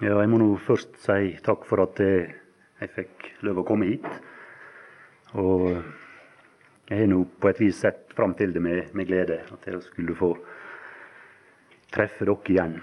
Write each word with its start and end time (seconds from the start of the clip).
Ja, 0.00 0.14
jeg 0.22 0.30
må 0.32 0.38
nå 0.40 0.54
først 0.64 0.94
si 1.02 1.34
takk 1.44 1.66
for 1.68 1.82
at 1.82 1.98
jeg, 2.00 2.30
jeg 2.80 2.92
fikk 2.94 3.26
lov 3.44 3.58
å 3.60 3.64
komme 3.68 3.84
hit. 3.90 4.06
Og 5.36 5.66
jeg 6.88 7.02
har 7.02 7.10
nå 7.10 7.18
på 7.36 7.50
et 7.50 7.60
vis 7.60 7.82
sett 7.84 8.14
fram 8.16 8.32
til 8.38 8.54
det 8.54 8.62
med, 8.64 8.94
med 8.96 9.10
glede, 9.10 9.42
at 9.52 9.68
jeg 9.68 9.82
skulle 9.84 10.16
få 10.16 10.30
treffe 11.92 12.24
dere 12.24 12.54
igjen. 12.54 12.78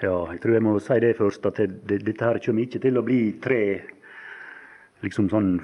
Ja, 0.00 0.16
jeg 0.32 0.40
tror 0.40 0.56
jeg 0.56 0.64
må 0.64 0.74
si 0.80 0.98
det 1.04 1.12
først, 1.20 1.44
at 1.52 1.60
det, 1.60 1.68
det, 1.92 2.00
dette 2.08 2.24
her 2.24 2.40
kommer 2.48 2.64
ikke 2.64 2.80
til 2.88 2.96
å 2.96 3.04
bli 3.04 3.20
tre 3.44 3.60
liksom 5.04 5.28
sånn 5.28 5.58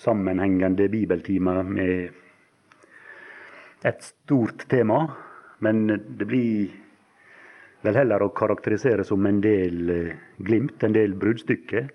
sammenhengende 0.00 0.88
bibeltimer 0.88 1.60
med 1.60 2.22
et 3.84 4.02
stort 4.02 4.66
tema. 4.70 5.04
Men 5.62 5.86
det 5.88 6.26
blir 6.26 6.72
vel 7.82 7.98
heller 7.98 8.22
å 8.22 8.32
karakterisere 8.34 9.04
som 9.06 9.26
en 9.26 9.40
del 9.42 9.90
eh, 9.90 10.16
glimt, 10.38 10.82
en 10.82 10.94
del 10.94 11.14
bruddstykker. 11.18 11.88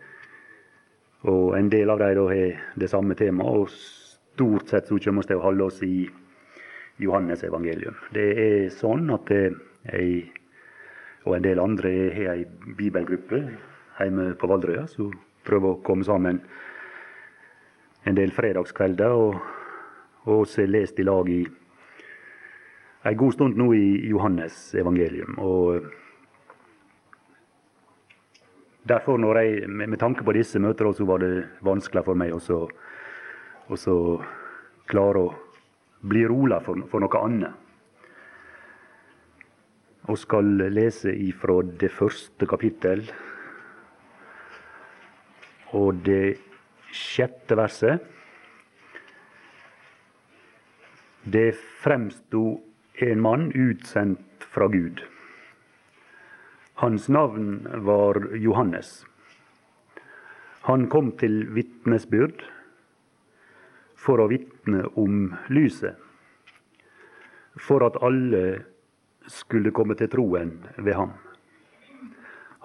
Og 1.28 1.58
en 1.58 1.70
del 1.70 1.90
av 1.90 2.00
dem 2.00 2.30
har 2.30 2.80
det 2.80 2.90
samme 2.92 3.16
temaet, 3.18 3.50
og 3.50 3.70
stort 3.72 4.70
sett 4.70 4.88
så 4.88 5.00
kommer 5.02 5.26
vi 5.26 5.32
til 5.32 5.40
å 5.40 5.46
holde 5.48 5.68
oss 5.68 5.82
i 5.84 6.08
Johannes 7.02 7.44
evangelium. 7.44 7.98
Det 8.14 8.28
er 8.42 8.70
sånn 8.74 9.10
at 9.14 9.32
jeg 9.34 10.28
og 11.28 11.36
en 11.36 11.44
del 11.44 11.60
andre 11.60 11.92
har 12.16 12.38
ei 12.38 12.46
bibelgruppe 12.78 13.42
hjemme 13.98 14.30
på 14.40 14.48
Valdrøya 14.48 14.86
som 14.88 15.12
prøver 15.48 15.74
å 15.74 15.82
komme 15.84 16.06
sammen 16.08 16.40
en 18.08 18.16
del 18.16 18.32
fredagskvelder. 18.32 19.12
Og, 19.12 19.36
og 20.28 20.44
også 20.46 20.68
lest 20.70 21.00
i 21.00 21.08
lag 21.08 21.28
i 21.32 21.42
ei 23.08 23.16
god 23.16 23.34
stund 23.34 23.56
nå 23.60 23.72
i 23.74 24.10
Johannes 24.10 24.76
evangelium. 24.76 25.38
Og 25.40 25.86
derfor, 28.88 29.18
når 29.18 29.40
jeg, 29.42 29.70
med 29.70 30.00
tanke 30.00 30.26
på 30.28 30.36
disse 30.36 30.60
møtene, 30.60 30.94
så 30.96 31.08
var 31.08 31.24
det 31.24 31.46
vanskelig 31.64 32.04
for 32.08 32.20
meg 32.20 32.36
å 32.36 34.02
klare 34.88 35.24
å 35.24 35.32
bli 36.08 36.26
rolig 36.28 36.60
for, 36.66 36.84
for 36.92 37.04
noe 37.04 37.24
annet 37.24 37.64
og 40.08 40.16
skal 40.16 40.54
lese 40.72 41.12
ifra 41.12 41.58
det 41.82 41.90
første 41.92 42.48
kapittel 42.48 43.02
og 45.76 46.00
det 46.06 46.38
sjette 46.96 47.58
verset. 47.60 48.06
Det 51.28 51.50
fremsto 51.84 52.44
en 52.98 53.22
mann 53.22 53.52
utsendt 53.52 54.44
fra 54.44 54.68
Gud. 54.68 55.02
Hans 56.74 57.10
navn 57.10 57.68
var 57.74 58.36
Johannes. 58.36 59.06
Han 60.62 60.88
kom 60.90 61.12
til 61.18 61.46
vitnesbyrd 61.54 62.42
for 63.98 64.22
å 64.22 64.28
vitne 64.32 64.84
om 64.98 65.36
lyset, 65.54 65.94
for 67.58 67.86
at 67.86 68.00
alle 68.02 68.44
skulle 69.30 69.74
komme 69.74 69.98
til 69.98 70.10
troen 70.14 70.56
ved 70.78 70.94
ham. 70.98 71.14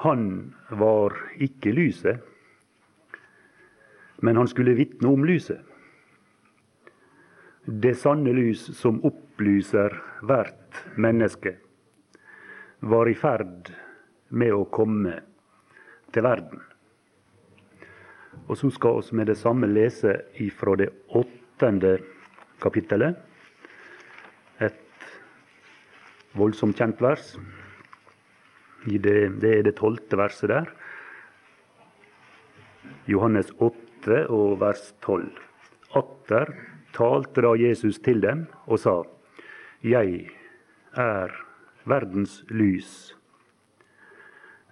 Han 0.05 0.25
var 0.71 1.17
ikke 1.41 1.75
lyset, 1.77 2.25
men 4.23 4.41
han 4.41 4.49
skulle 4.49 4.77
vitne 4.81 5.13
om 5.13 5.29
lyset. 5.29 5.61
Det 7.63 7.95
sanne 7.95 8.33
lys 8.35 8.65
som 8.75 8.97
opplyser 9.07 9.95
hvert 10.27 10.79
menneske, 10.99 11.53
var 12.83 13.07
i 13.07 13.15
ferd 13.15 13.71
med 14.35 14.51
å 14.51 14.65
komme 14.67 15.13
til 16.11 16.27
verden. 16.27 16.59
Og 18.49 18.59
så 18.59 18.71
skal 18.75 18.99
vi 18.99 19.21
med 19.21 19.31
det 19.31 19.39
samme 19.39 19.71
lese 19.71 20.17
ifra 20.43 20.75
det 20.81 20.89
åttende 21.15 22.01
kapittelet 22.63 23.15
Et 24.59 25.07
voldsomt 26.35 26.75
kjent 26.75 26.99
vers. 27.01 27.37
Det, 28.83 29.15
er 29.39 29.63
det 29.63 29.77
tolvte 29.79 30.19
verset 30.19 30.51
der. 30.51 30.67
Johannes 33.07 33.55
8 33.59 34.27
og 34.35 34.59
vers 34.59 34.95
12. 35.07 35.31
Atter 35.95 36.55
talte 36.93 37.45
da 37.45 37.55
Jesus 37.59 37.99
til 37.99 38.21
dem 38.23 38.47
og 38.67 38.79
sa, 38.79 39.03
Jeg 39.83 40.29
er 40.97 41.33
verdens 41.85 42.45
lys. 42.49 43.15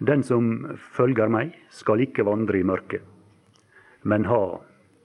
Den 0.00 0.22
som 0.22 0.76
følger 0.96 1.28
meg, 1.28 1.56
skal 1.68 2.00
ikke 2.00 2.24
vandre 2.24 2.60
i 2.60 2.64
mørket, 2.64 3.02
men 4.02 4.24
ha 4.24 4.60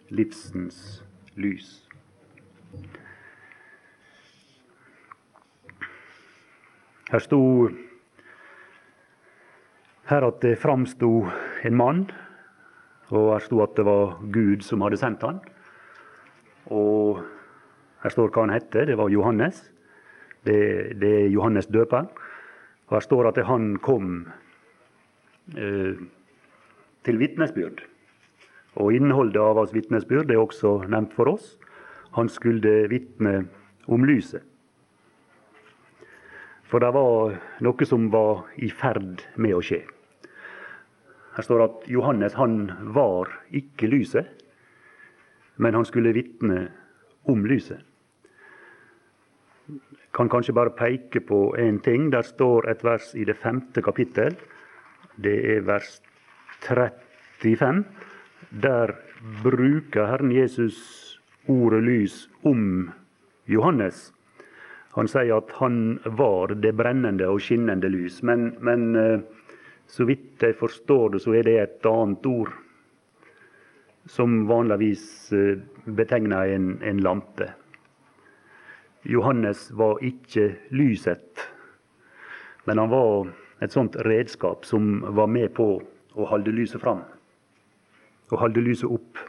livsens 0.09 1.01
lys. 1.35 1.81
Her 7.11 7.19
sto 7.19 7.41
her 10.09 10.25
at 10.27 10.39
det 10.41 10.57
framsto 10.61 11.25
en 11.65 11.75
mann, 11.75 12.05
og 13.09 13.33
her 13.33 13.43
sto 13.43 13.61
at 13.65 13.75
det 13.77 13.85
var 13.85 14.17
Gud 14.33 14.63
som 14.65 14.85
hadde 14.85 15.01
sendt 15.01 15.25
han. 15.25 15.43
Og 16.73 17.21
her 18.03 18.13
står 18.13 18.31
hva 18.33 18.45
han 18.45 18.53
hette. 18.55 18.85
Det 18.85 18.97
var 18.97 19.09
Johannes. 19.13 19.63
Det, 20.45 20.93
det 21.01 21.11
er 21.23 21.33
Johannes 21.33 21.69
døperen. 21.73 22.09
Her 22.89 23.01
står 23.01 23.31
at 23.31 23.41
han 23.47 23.75
kom 23.81 24.27
eh, 25.57 25.97
til 27.05 27.21
vitnesbyrd. 27.21 27.81
Og 28.81 28.93
innholdet 28.93 29.41
av 29.41 29.57
hans 29.61 29.73
vitnesbyrd 29.73 30.31
er 30.31 30.41
også 30.41 30.81
nevnt 30.91 31.15
for 31.15 31.31
oss. 31.33 31.55
Han 32.17 32.29
skulle 32.29 32.85
vitne 32.91 33.45
om 33.91 34.05
lyset. 34.07 34.43
For 36.65 36.81
det 36.81 36.91
var 36.95 37.35
noe 37.63 37.85
som 37.87 38.09
var 38.13 38.45
i 38.57 38.69
ferd 38.73 39.21
med 39.37 39.53
å 39.55 39.61
skje. 39.63 39.83
Her 41.35 41.45
står 41.45 41.65
at 41.65 41.85
Johannes 41.91 42.37
han 42.39 42.69
var 42.95 43.29
ikke 43.55 43.89
lyset, 43.91 44.29
men 45.55 45.73
han 45.73 45.85
skulle 45.85 46.13
vitne 46.13 46.67
om 47.23 47.45
lyset. 47.45 47.79
Kan 50.15 50.29
kanskje 50.29 50.55
bare 50.55 50.75
peke 50.77 51.19
på 51.19 51.55
én 51.59 51.79
ting. 51.83 52.09
Der 52.11 52.21
står 52.23 52.69
et 52.69 52.83
vers 52.83 53.13
i 53.15 53.25
det 53.25 53.37
femte 53.41 53.81
kapittel. 53.81 54.35
Det 55.15 55.35
er 55.55 55.65
vers 55.67 56.01
35. 56.61 57.83
Der 58.61 58.95
bruker 59.43 60.05
Herren 60.05 60.31
Jesus 60.31 61.19
ordet 61.47 61.83
lys 61.83 62.29
om 62.43 62.91
Johannes. 63.45 64.11
Han 64.95 65.09
sier 65.11 65.41
at 65.41 65.51
han 65.59 65.99
var 66.05 66.53
det 66.55 66.75
brennende 66.77 67.27
og 67.27 67.41
skinnende 67.43 67.89
lys. 67.91 68.21
Men, 68.23 68.53
men 68.63 68.95
eh, 68.95 69.19
så 69.87 70.07
vidt 70.07 70.43
jeg 70.43 70.55
forstår 70.55 71.15
det, 71.15 71.21
så 71.25 71.35
er 71.35 71.43
det 71.43 71.57
et 71.59 71.89
annet 71.89 72.25
ord 72.25 72.53
som 74.05 74.47
vanligvis 74.47 75.33
eh, 75.33 75.57
betegner 75.85 76.53
en, 76.55 76.81
en 76.83 77.01
lampe. 77.01 77.49
Johannes 79.05 79.71
var 79.71 80.01
ikke 80.05 80.55
lyset, 80.73 81.41
men 82.65 82.81
han 82.81 82.89
var 82.89 83.29
et 83.61 83.73
sånt 83.73 83.97
redskap 84.05 84.65
som 84.65 85.03
var 85.15 85.29
med 85.29 85.53
på 85.57 85.67
å 86.15 86.27
holde 86.29 86.53
lyset 86.53 86.81
fram. 86.81 87.03
Å 88.33 88.41
holde 88.41 88.63
lyset 88.65 88.89
opp. 88.89 89.21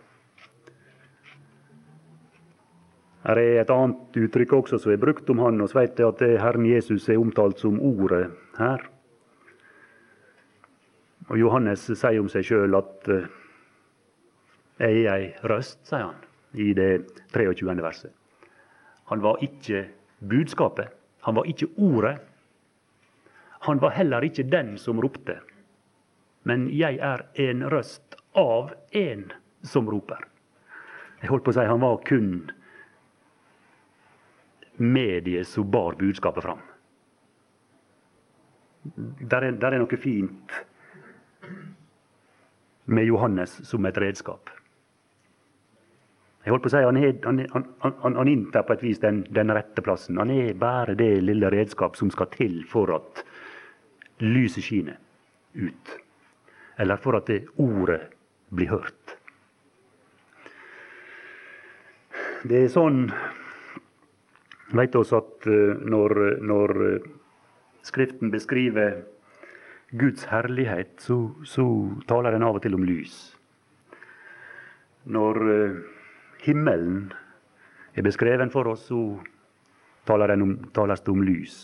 Her 3.27 3.41
er 3.43 3.61
et 3.61 3.73
annet 3.75 4.17
uttrykk 4.23 4.55
også 4.61 4.79
som 4.81 4.93
er 4.95 5.01
brukt 5.03 5.29
om 5.33 5.43
han, 5.43 5.61
og 5.61 5.69
så 5.69 5.83
vet 5.83 5.99
jeg 5.99 6.09
at 6.09 6.23
Herren 6.41 6.69
Jesus 6.69 7.09
er 7.11 7.21
omtalt 7.21 7.61
som 7.61 7.81
Ordet 7.83 8.29
her. 8.57 8.85
Og 11.27 11.41
Johannes 11.41 11.83
sier 11.89 12.21
om 12.23 12.31
seg 12.31 12.47
sjøl 12.47 12.79
at 12.79 13.11
eh, 13.11 13.27
er 14.79 15.11
ei 15.13 15.27
røst, 15.49 15.81
sier 15.89 16.09
han 16.09 16.23
i 16.57 16.73
det 16.77 16.91
23. 17.35 17.77
verset. 17.83 18.13
Han 19.11 19.23
var 19.23 19.43
ikke 19.45 19.87
budskapet. 20.21 20.89
Han 21.27 21.37
var 21.37 21.47
ikke 21.47 21.69
ordet. 21.77 22.17
Han 23.67 23.81
var 23.83 23.91
heller 23.97 24.25
ikke 24.25 24.47
den 24.51 24.77
som 24.79 25.01
ropte. 25.01 25.39
Men 26.47 26.69
jeg 26.71 26.99
er 27.03 27.27
en 27.35 27.65
røst 27.71 28.17
av 28.35 28.73
en 28.93 29.27
som 29.63 29.89
roper. 29.91 30.23
Jeg 31.21 31.31
holdt 31.31 31.45
på 31.47 31.53
å 31.55 31.57
si 31.57 31.67
han 31.67 31.83
var 31.83 32.03
kun 32.07 32.31
mediet 34.77 35.49
som 35.49 35.71
bar 35.71 35.97
budskapet 35.99 36.45
fram. 36.45 36.61
Der 38.87 39.43
er, 39.43 39.57
der 39.59 39.75
er 39.75 39.83
noe 39.83 39.99
fint 39.99 40.61
med 42.87 43.09
Johannes 43.09 43.57
som 43.67 43.87
et 43.89 43.99
redskap. 43.99 44.51
Jeg 46.47 46.55
holdt 46.55 46.63
på 46.63 46.71
å 46.71 46.75
si, 46.77 46.83
Han, 46.87 46.99
er, 47.03 47.17
han, 47.27 47.65
han, 47.83 48.15
han, 48.15 48.29
inntar 48.31 48.63
på 48.63 48.77
et 48.77 48.83
vis 48.87 49.01
den, 49.03 49.25
den, 49.35 49.51
rette 49.51 49.83
plassen. 49.83 50.21
Han 50.23 50.31
er 50.31 50.53
bare 50.55 50.95
det 50.95 51.17
lille 51.25 51.51
redskap 51.51 51.99
som 51.99 52.13
skal 52.15 52.31
til 52.31 52.61
for 52.71 52.93
at 52.95 53.25
lyset 54.23 54.63
skinner 54.63 55.01
ut. 55.59 55.97
Eller 56.79 57.03
for 57.03 57.19
at 57.19 57.27
det 57.27 57.41
ordet 57.59 57.99
blir 58.55 58.71
hørt. 58.71 59.17
Det 62.47 62.63
er 62.63 62.71
sånn 62.71 63.09
veit 64.71 64.95
oss 65.03 65.11
at 65.19 65.51
eh, 65.51 65.83
når, 65.83 66.19
når 66.47 66.75
eh, 66.93 67.13
Skriften 67.87 68.33
beskriver 68.33 69.05
Guds 69.95 70.25
herlighet, 70.31 70.97
så, 70.99 71.21
så 71.47 71.67
taler 72.11 72.35
den 72.35 72.43
av 72.43 72.59
og 72.59 72.65
til 72.65 72.75
om 72.75 72.83
lys. 72.83 73.15
Når 75.07 75.39
uh, 75.47 75.77
himmelen 76.47 77.13
er 77.97 78.05
beskreven 78.07 78.53
for 78.53 78.69
oss, 78.71 78.87
så 78.91 79.19
taler 80.07 80.37
om, 80.39 80.57
tales 80.75 81.03
det 81.03 81.13
om 81.13 81.25
lys. 81.27 81.57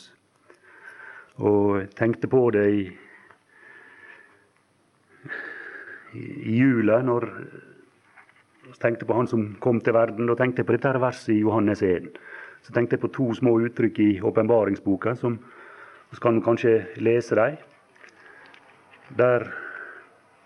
Og 1.40 1.78
jeg 1.80 1.90
tenkte 1.96 2.28
på 2.28 2.42
det 2.54 2.64
i, 2.74 2.82
i 6.18 6.56
jula, 6.58 7.00
når 7.06 7.28
jeg 8.68 8.78
tenkte 8.82 9.08
på 9.08 9.16
han 9.16 9.30
som 9.30 9.46
kom 9.62 9.80
til 9.80 9.96
verden. 9.96 10.28
Da 10.28 10.36
tenkte 10.38 10.62
jeg 10.62 10.68
på 10.68 10.76
dette 10.76 11.00
verset 11.02 11.34
i 11.34 11.40
Johannes 11.40 11.82
1. 11.86 12.10
Så 12.62 12.74
tenkte 12.74 12.96
jeg 12.96 13.02
på 13.02 13.12
to 13.14 13.32
små 13.34 13.56
uttrykk 13.64 13.98
i 14.02 14.10
åpenbaringsboka, 14.22 15.14
så 15.18 15.34
kan 16.22 16.42
kanskje 16.44 16.76
lese 17.02 17.38
dem. 17.38 17.56
Der 19.18 19.48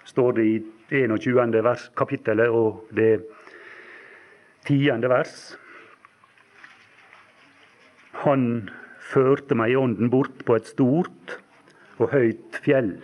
står 0.06 0.32
det 0.38 0.46
i 0.46 0.56
21. 1.02 1.62
vers, 1.64 1.90
kapittelet 1.96 2.48
og 2.48 2.86
det 2.94 3.26
tiende 4.66 5.10
vers. 5.10 5.54
Han 8.24 8.70
førte 9.12 9.54
meg 9.58 9.72
i 9.72 9.78
ånden 9.78 10.10
bort 10.10 10.44
på 10.46 10.56
et 10.58 10.68
stort 10.70 11.36
og 11.98 12.10
høyt 12.12 12.58
fjell 12.64 12.96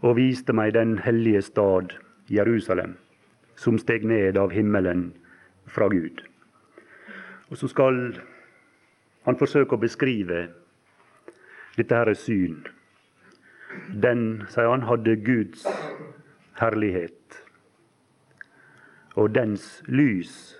og 0.00 0.16
viste 0.16 0.54
meg 0.56 0.72
den 0.76 0.96
hellige 1.04 1.42
stad, 1.44 1.92
Jerusalem, 2.30 2.94
som 3.58 3.76
steg 3.78 4.06
ned 4.06 4.38
av 4.38 4.52
himmelen 4.54 5.10
fra 5.68 5.90
Gud. 5.92 6.22
Og 7.50 7.58
så 7.58 7.68
skal 7.68 7.98
han 9.26 9.36
forsøke 9.36 9.76
å 9.76 9.82
beskrive 9.82 10.46
dette 11.76 11.96
her 11.96 12.10
er 12.10 12.18
syn. 12.18 12.62
Den, 14.02 14.46
sier 14.50 14.70
han, 14.70 14.86
hadde 14.88 15.18
Guds 15.24 15.66
herlighet. 16.60 17.38
Og 19.18 19.34
dens 19.34 19.80
lys 19.90 20.59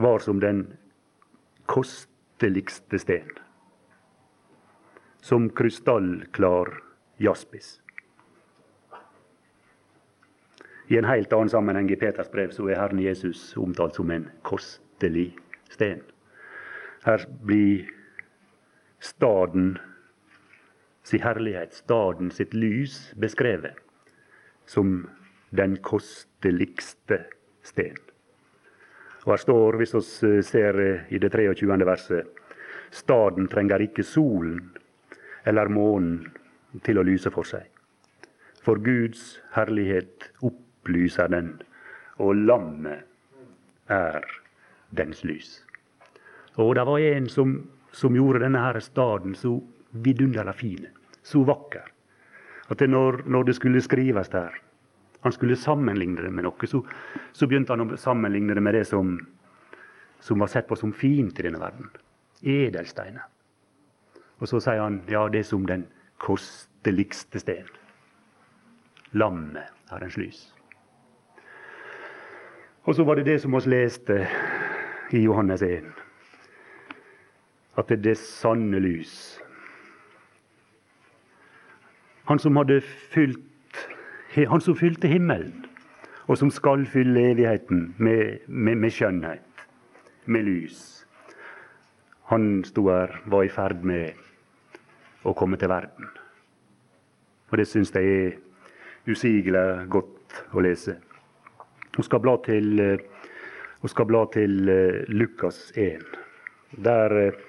var 0.00 0.18
som 0.18 0.40
den 0.40 0.64
kosteligste 1.66 2.98
sten. 2.98 3.30
Som 5.20 5.50
krystallklar 5.50 6.72
jaspis. 7.16 7.80
I 10.88 10.98
en 10.98 11.04
helt 11.04 11.32
annen 11.32 11.52
sammenheng 11.52 11.90
i 11.90 11.96
Peters 11.96 12.30
brev 12.32 12.50
så 12.50 12.66
er 12.66 12.80
Herren 12.80 12.98
Jesus 12.98 13.52
omtalt 13.60 13.94
som 14.00 14.10
en 14.10 14.26
kostelig 14.42 15.28
sten. 15.70 16.00
Her 17.04 17.22
blir 17.46 17.86
staden 18.98 19.76
si 21.06 21.20
herlighet, 21.22 21.74
staden 21.74 22.30
sitt 22.34 22.54
lys, 22.54 23.12
beskrevet 23.14 23.78
som 24.66 25.08
den 25.54 25.76
kosteligste 25.82 27.24
sten. 27.62 28.09
Og 29.24 29.32
Her 29.32 29.42
står, 29.42 29.76
hvis 29.76 29.94
vi 29.94 30.28
eh, 30.28 30.44
ser 30.44 30.80
eh, 30.80 31.08
i 31.10 31.18
det 31.18 31.32
23. 31.32 31.86
verset, 31.86 32.26
staden 32.90 33.48
trenger 33.48 33.82
ikke 33.84 34.02
solen 34.02 34.72
eller 35.46 35.68
månen 35.68 36.30
til 36.84 36.98
å 36.98 37.06
lyse 37.06 37.30
for 37.30 37.44
seg. 37.44 37.66
For 38.64 38.80
Guds 38.80 39.40
herlighet 39.54 40.30
opplyser 40.44 41.28
den, 41.32 41.54
og 42.18 42.36
lammet 42.36 43.06
er 43.88 44.24
dens 44.90 45.24
lys. 45.24 45.60
Og 46.56 46.74
det 46.76 46.84
var 46.86 46.98
en 47.00 47.28
som 47.28 47.54
som 47.92 48.16
gjorde 48.16 48.44
denne 48.44 48.62
her 48.62 48.78
staden 48.80 49.34
så 49.34 49.56
vidunderlig 49.90 50.54
fin, 50.54 50.86
så 51.22 51.42
vakker. 51.46 51.86
At 52.70 52.82
når, 52.86 53.22
når, 53.26 53.48
det 53.48 53.54
skulle 53.58 53.82
skrives 53.82 54.28
der, 54.30 54.54
han 55.20 55.32
skulle 55.32 55.56
sammenligne 55.56 56.22
det 56.22 56.30
med 56.32 56.46
noe, 56.46 56.68
så, 56.68 56.80
så 57.32 57.48
begynte 57.48 57.76
han 57.76 57.84
å 57.84 57.98
sammenligne 58.00 58.56
det 58.56 58.62
med 58.64 58.74
det 58.78 58.86
som, 58.88 59.18
som 60.20 60.40
var 60.40 60.48
sett 60.52 60.68
på 60.68 60.78
som 60.78 60.94
fint 60.96 61.38
i 61.40 61.44
denne 61.44 61.60
verden. 61.60 61.90
Edelsteiner. 62.40 63.26
Og 64.40 64.48
så 64.48 64.62
sier 64.64 64.80
han 64.80 65.02
ja, 65.12 65.26
det 65.28 65.42
er 65.42 65.50
som 65.50 65.66
den 65.68 65.84
kosteligste 66.20 67.42
sten. 67.42 67.68
Lammet 69.12 69.76
en 69.90 70.12
lys. 70.16 70.54
Og 72.88 72.94
så 72.96 73.04
var 73.04 73.18
det 73.18 73.26
det 73.26 73.40
som 73.42 73.52
vi 73.52 73.60
leste 73.68 74.22
i 75.12 75.24
Johannes 75.24 75.62
1 75.62 75.90
at 77.78 77.88
det 77.88 77.96
er 77.98 78.02
det 78.02 78.18
sanne 78.18 78.80
lys. 78.82 79.40
Han 82.28 82.38
som 82.38 82.56
hadde 82.56 82.80
fylt 82.84 83.49
Han 84.30 84.60
som 84.62 84.76
fylte 84.78 85.08
himmelen, 85.10 85.64
og 86.30 86.38
som 86.38 86.50
skal 86.54 86.84
fylle 86.86 87.32
evigheten 87.32 87.94
med, 87.98 88.46
med, 88.46 88.76
med 88.78 88.92
skjønnhet, 88.94 89.64
med 90.26 90.46
lys. 90.46 91.06
Han 92.30 92.62
sto 92.64 92.84
her, 92.86 93.16
var 93.26 93.42
i 93.42 93.50
ferd 93.50 93.82
med 93.82 94.14
å 95.26 95.34
komme 95.34 95.58
til 95.58 95.72
verden. 95.72 96.06
Og 97.50 97.58
det 97.58 97.66
syns 97.66 97.90
jeg 97.90 98.06
er 98.06 98.36
usigelig 99.10 99.88
godt 99.90 100.44
å 100.54 100.62
lese. 100.62 100.94
Hun 101.96 102.06
skal 102.06 102.22
bla 102.22 102.36
til, 102.46 103.00
skal 103.90 104.06
bla 104.06 104.22
til 104.30 104.70
eh, 104.70 105.00
Lukas 105.10 105.72
1. 105.74 106.06
Der 106.78 107.16
eh, 107.18 107.42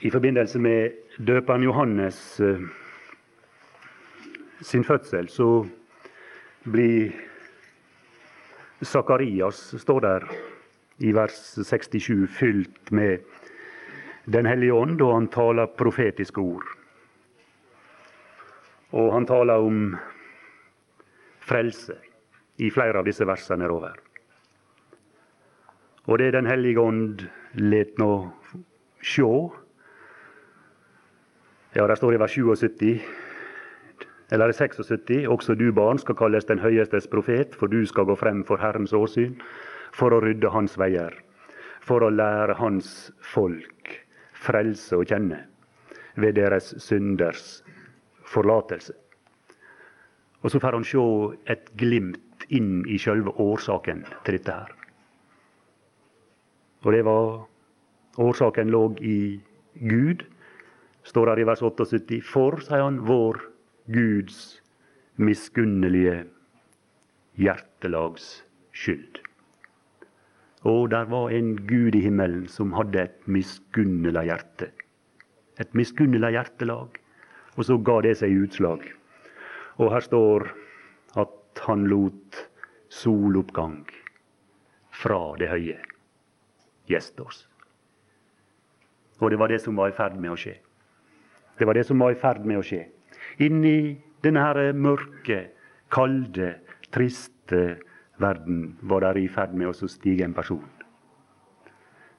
i 0.00 0.10
forbindelse 0.10 0.58
med 0.64 0.96
døperen 1.20 1.68
Johannes 1.68 2.40
eh, 2.40 2.64
sin 4.66 4.84
fødsel, 4.84 5.28
så 5.30 5.66
blir 6.66 7.12
Sakarias, 8.82 9.74
står 9.78 10.00
der 10.00 10.24
i 10.98 11.12
vers 11.14 11.36
67, 11.62 12.26
fylt 12.38 12.92
med 12.92 13.18
Den 14.26 14.46
hellige 14.46 14.74
ånd, 14.74 15.00
og 15.00 15.12
han 15.14 15.28
taler 15.30 15.70
profetiske 15.78 16.40
ord. 16.42 16.64
Og 18.90 19.12
han 19.12 19.26
taler 19.26 19.62
om 19.62 19.94
frelse 21.46 21.94
i 22.58 22.70
flere 22.74 22.98
av 22.98 23.06
disse 23.06 23.26
versene 23.26 23.62
nedover. 23.62 23.94
Og 26.06 26.18
det 26.18 26.32
Den 26.32 26.46
hellige 26.46 26.80
ånd 26.80 27.22
let 27.54 27.98
nå 27.98 28.32
sjå, 28.98 29.30
ja, 31.76 31.86
det 31.86 31.96
står 31.96 32.14
i 32.14 32.18
vers 32.18 32.34
77, 32.34 33.25
eller 34.30 34.52
76, 34.52 35.26
også 35.30 35.54
du 35.54 35.70
barn 35.72 35.98
skal 35.98 36.16
kalles 36.18 36.48
den 36.48 36.58
høyestes 36.58 37.06
profet, 37.06 37.54
for 37.54 37.70
du 37.70 37.86
skal 37.86 38.08
gå 38.08 38.16
frem 38.18 38.42
for 38.44 38.58
Herrens 38.58 38.94
åsyn, 38.96 39.36
for 39.94 40.12
å 40.12 40.20
rydde 40.24 40.50
hans 40.50 40.74
veier, 40.78 41.14
for 41.80 42.02
å 42.02 42.10
lære 42.10 42.58
hans 42.58 43.12
folk 43.22 43.94
frelse 44.34 44.96
å 44.96 45.06
kjenne 45.06 45.44
ved 46.16 46.36
deres 46.36 46.74
synders 46.82 47.62
forlatelse. 48.26 48.94
Og 50.42 50.50
så 50.52 50.60
får 50.62 50.76
han 50.78 50.86
se 50.86 51.02
et 51.52 51.70
glimt 51.78 52.46
inn 52.48 52.84
i 52.86 52.98
sjølve 52.98 53.32
årsaken 53.42 54.04
til 54.26 54.38
dette 54.38 54.52
her. 54.52 54.72
Og 56.84 56.92
det 56.94 57.04
var 57.06 57.46
Årsaken 58.16 58.70
lå 58.72 58.82
i 59.04 59.18
Gud 59.76 60.22
står 61.04 61.30
her 61.30 61.42
i 61.42 61.46
vers 61.46 61.62
78. 61.62 62.22
For, 62.24 62.60
sier 62.64 62.80
han, 62.80 63.02
vår 63.04 63.42
Guds 63.86 64.62
miskunnelige 65.16 66.24
hjertelags 67.38 68.44
skyld. 68.74 69.20
Og 70.66 70.90
der 70.90 71.04
var 71.06 71.30
en 71.30 71.54
Gud 71.68 71.94
i 71.94 72.00
himmelen 72.02 72.48
som 72.50 72.72
hadde 72.74 73.04
et 73.04 73.28
miskunnela 73.30 74.24
hjerte. 74.26 74.72
Et 75.60 75.74
miskunnela 75.74 76.32
hjertelag. 76.34 76.98
Og 77.56 77.64
så 77.64 77.78
ga 77.78 78.00
det 78.02 78.16
seg 78.18 78.34
utslag. 78.34 78.82
Og 79.78 79.92
her 79.94 80.02
står 80.02 80.48
at 81.22 81.62
han 81.68 81.86
lot 81.86 82.42
soloppgang 82.90 83.84
fra 84.90 85.20
det 85.38 85.52
høye 85.52 85.78
gjeste 86.90 87.22
oss. 87.22 87.46
Og 89.20 89.30
det 89.30 89.38
var 89.38 89.48
det 89.48 89.62
som 89.62 89.78
var 89.78 89.92
i 89.92 89.96
ferd 89.96 90.18
med 90.18 90.34
å 90.34 90.40
skje. 90.40 90.58
Det 91.56 91.66
var 91.68 91.78
det 91.78 91.86
som 91.88 92.02
var 92.02 92.12
i 92.12 92.20
ferd 92.20 92.44
med 92.44 92.60
å 92.60 92.66
skje. 92.66 92.82
Inni 93.42 93.96
denne 94.24 94.70
mørke, 94.72 95.42
kalde, 95.92 96.54
triste, 96.92 97.76
verden 98.18 98.78
var 98.80 99.04
der 99.04 99.20
i 99.20 99.28
ferd 99.28 99.52
med 99.54 99.68
å 99.68 99.90
stige 99.90 100.24
en 100.24 100.34
person 100.34 100.64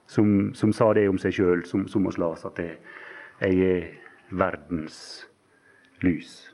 som, 0.07 0.53
som 0.53 0.73
sa 0.73 0.91
det 0.95 1.07
om 1.09 1.19
seg 1.21 1.35
sjøl, 1.35 1.63
som, 1.67 1.85
som 1.91 2.07
oss 2.07 2.17
Las, 2.19 2.45
at 2.47 2.59
jeg, 2.61 2.77
jeg 3.43 3.59
er 3.67 3.89
verdens 4.31 4.99
lys. 6.05 6.47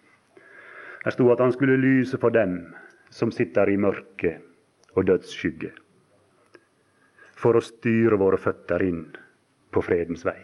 Her 1.03 1.15
sto 1.15 1.29
at 1.33 1.43
han 1.43 1.53
skulle 1.53 1.77
lyse 1.79 2.17
for 2.19 2.33
dem 2.33 2.73
som 3.13 3.31
sitter 3.33 3.69
i 3.69 3.77
mørke 3.77 4.37
og 4.97 5.05
dødsskygge, 5.09 5.73
for 7.37 7.57
å 7.59 7.63
styre 7.63 8.17
våre 8.17 8.39
føtter 8.41 8.85
inn 8.85 9.05
på 9.73 9.83
fredens 9.85 10.23
vei. 10.25 10.39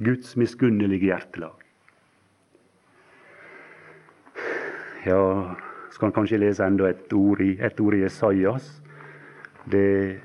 Guds 0.00 0.36
miskunnelige 0.40 1.10
hjertelag. 1.10 1.59
Ja, 5.06 5.56
skal 5.90 6.10
han 6.10 6.12
kanskje 6.12 6.38
lese 6.42 6.66
enda 6.66 6.90
et 6.90 7.12
ord 7.16 7.40
i, 7.40 7.54
et 7.56 7.80
ord 7.80 7.96
i 7.96 8.02
Esaias. 8.04 8.66
Det 9.64 10.20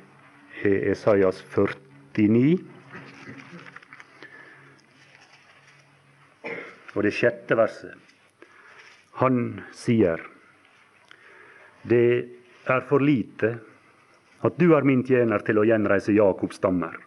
er 0.63 0.89
Esaias 0.91 1.39
49. 1.53 2.57
Og 6.95 7.03
det 7.03 7.13
sjette 7.15 7.55
verset. 7.59 7.95
Han 9.21 9.61
sier 9.75 10.19
det 11.87 12.05
er 12.67 12.85
for 12.89 12.99
lite 12.99 13.55
at 14.45 14.59
du 14.59 14.73
er 14.75 14.83
min 14.87 15.03
tjener 15.07 15.43
til 15.45 15.61
å 15.61 15.65
gjenreise 15.67 16.15
Jakobs 16.15 16.59
stammer 16.59 16.97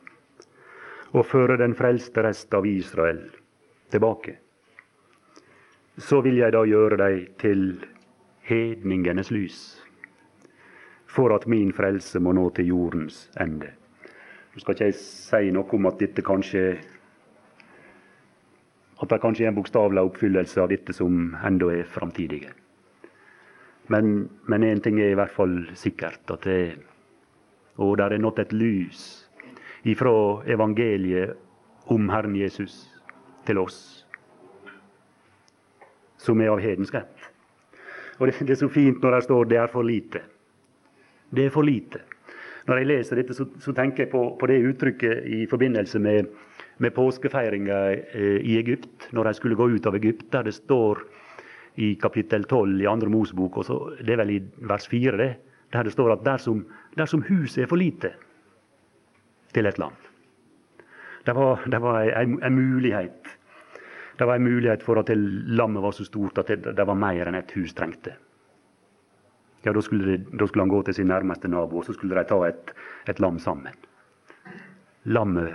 og 1.12 1.24
føre 1.26 1.56
den 1.60 1.74
frelste 1.76 2.24
rest 2.24 2.52
av 2.54 2.66
Israel 2.68 3.26
tilbake. 3.92 4.38
Så 5.98 6.20
vil 6.22 6.38
jeg 6.38 6.54
da 6.54 6.62
gjøre 6.62 6.96
deg 7.00 7.24
til 7.42 7.64
hedningenes 8.46 9.32
lys, 9.34 9.58
for 11.10 11.34
at 11.34 11.48
min 11.50 11.72
frelse 11.74 12.20
må 12.22 12.32
nå 12.36 12.48
til 12.54 12.70
jordens 12.70 13.24
ende. 13.40 13.72
Nå 14.54 14.62
skal 14.62 14.76
ikke 14.76 14.88
jeg 14.92 14.98
si 15.00 15.50
noe 15.54 15.74
om 15.74 15.90
at 15.90 15.98
dette 15.98 16.22
kanskje 16.22 16.62
at 18.98 19.10
det 19.10 19.20
kanskje 19.22 19.44
er 19.46 19.52
en 19.52 19.58
bokstavelig 19.58 20.02
oppfyllelse 20.08 20.62
av 20.62 20.72
dette 20.72 20.94
som 20.94 21.36
enda 21.46 21.68
er 21.70 21.86
framtidige. 21.86 22.50
Men, 23.88 24.28
én 24.50 24.82
ting 24.82 24.98
er 25.00 25.12
i 25.12 25.18
hvert 25.18 25.32
fall 25.32 25.70
sikkert, 25.74 26.20
at 26.30 26.44
det, 26.44 26.78
og 27.76 27.96
der 27.98 28.12
er 28.12 28.18
nådd 28.18 28.38
et 28.42 28.52
lys 28.52 29.28
ifra 29.84 30.42
evangeliet 30.46 31.36
om 31.86 32.08
Herren 32.10 32.36
Jesus 32.36 32.90
til 33.46 33.58
oss, 33.58 33.97
som 36.18 36.40
er 36.40 36.52
av 36.52 36.62
hedensk 36.62 36.94
rett. 36.94 37.28
Og 38.18 38.26
det, 38.28 38.38
det, 38.42 38.56
er 38.56 38.60
så 38.60 38.68
fint 38.72 39.02
når 39.02 39.14
det 39.14 39.24
står 39.24 39.44
'det 39.44 39.58
er 39.58 39.72
for 39.72 39.82
lite'. 39.82 40.22
Det 41.34 41.44
er 41.46 41.50
for 41.50 41.62
lite. 41.62 42.00
Når 42.66 42.76
jeg 42.76 42.86
leser 42.86 43.16
dette, 43.16 43.34
så, 43.34 43.46
så 43.60 43.72
tenker 43.72 44.04
jeg 44.04 44.10
på, 44.10 44.36
på, 44.40 44.46
det 44.46 44.64
uttrykket 44.64 45.24
i 45.24 45.46
forbindelse 45.46 45.98
med, 45.98 46.26
med 46.78 46.90
påskefeiringa 46.90 47.78
eh, 47.92 48.40
i 48.44 48.58
Egypt, 48.58 49.08
når 49.12 49.24
de 49.24 49.34
skulle 49.34 49.56
gå 49.56 49.68
ut 49.68 49.86
av 49.86 49.94
Egypt, 49.94 50.32
der 50.32 50.42
det 50.42 50.54
står 50.54 50.98
i 51.76 51.94
kapittel 51.94 52.44
12 52.44 52.82
i 52.82 52.86
andre 52.86 53.08
Mosebok, 53.08 53.56
og 53.56 53.64
så, 53.64 53.78
det 54.00 54.12
er 54.12 54.20
vel 54.20 54.30
i 54.34 54.42
vers 54.68 54.88
4, 54.88 55.16
det, 55.16 55.34
der 55.72 55.82
det 55.82 55.92
står 55.92 56.12
at 56.12 56.24
dersom, 56.26 56.64
dersom 56.96 57.22
huset 57.28 57.62
er 57.62 57.70
for 57.70 57.80
lite 57.80 58.12
til 59.54 59.66
et 59.66 59.78
land 59.78 59.94
Det 61.26 61.34
var, 61.36 61.64
det 61.70 61.80
var 61.82 62.00
en, 62.02 62.38
en, 62.42 62.54
mulighet. 62.54 63.27
Det 64.18 64.26
var 64.26 64.36
en 64.36 64.44
mulighet 64.44 64.82
for 64.82 64.98
at 64.98 65.10
lammet 65.14 65.82
var 65.82 65.94
så 65.94 66.04
stort 66.04 66.38
at 66.38 66.50
det, 66.50 66.74
det 66.76 66.86
var 66.86 66.98
mer 66.98 67.30
enn 67.30 67.38
et 67.38 67.52
hus 67.54 67.74
trengte. 67.74 68.16
Ja, 69.64 69.72
da 69.74 69.82
skulle, 69.82 70.06
de, 70.06 70.36
da 70.38 70.46
skulle, 70.46 70.62
han 70.62 70.72
gå 70.72 70.82
til 70.86 70.94
sin 70.94 71.10
nærmeste 71.10 71.48
nabo, 71.50 71.78
og 71.78 71.86
så 71.86 71.94
skulle 71.94 72.16
de 72.18 72.26
ta 72.26 72.38
et, 72.46 72.72
et 73.10 73.20
lam 73.20 73.38
sammen. 73.42 73.74
Lammet 75.04 75.54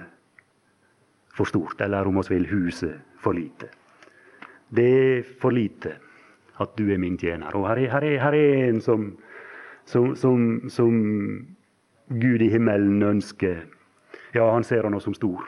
for 1.33 1.49
stort, 1.49 1.81
eller 1.81 2.07
om 2.07 2.19
vi 2.19 2.35
vil, 2.35 2.49
huset 2.51 2.99
for 3.19 3.33
lite. 3.33 3.71
Det 4.75 4.87
er 4.87 5.23
for 5.41 5.51
lite 5.51 5.95
at 6.61 6.77
du 6.77 6.91
er 6.91 6.97
min 6.97 7.17
tjener. 7.17 7.55
Og 7.55 7.67
her 7.67 7.83
er, 7.83 7.89
her 7.91 8.07
er, 8.07 8.19
her 8.21 8.37
er 8.37 8.69
en 8.69 8.81
som, 8.81 9.17
som, 9.85 10.15
som, 10.15 10.69
som, 10.69 11.47
Gud 12.09 12.41
i 12.41 12.49
himmelen 12.51 13.01
ønsker. 13.03 13.63
Ja, 14.35 14.51
han 14.51 14.63
ser 14.63 14.83
han 14.83 14.93
oss 14.93 15.07
som 15.07 15.15
stor. 15.15 15.45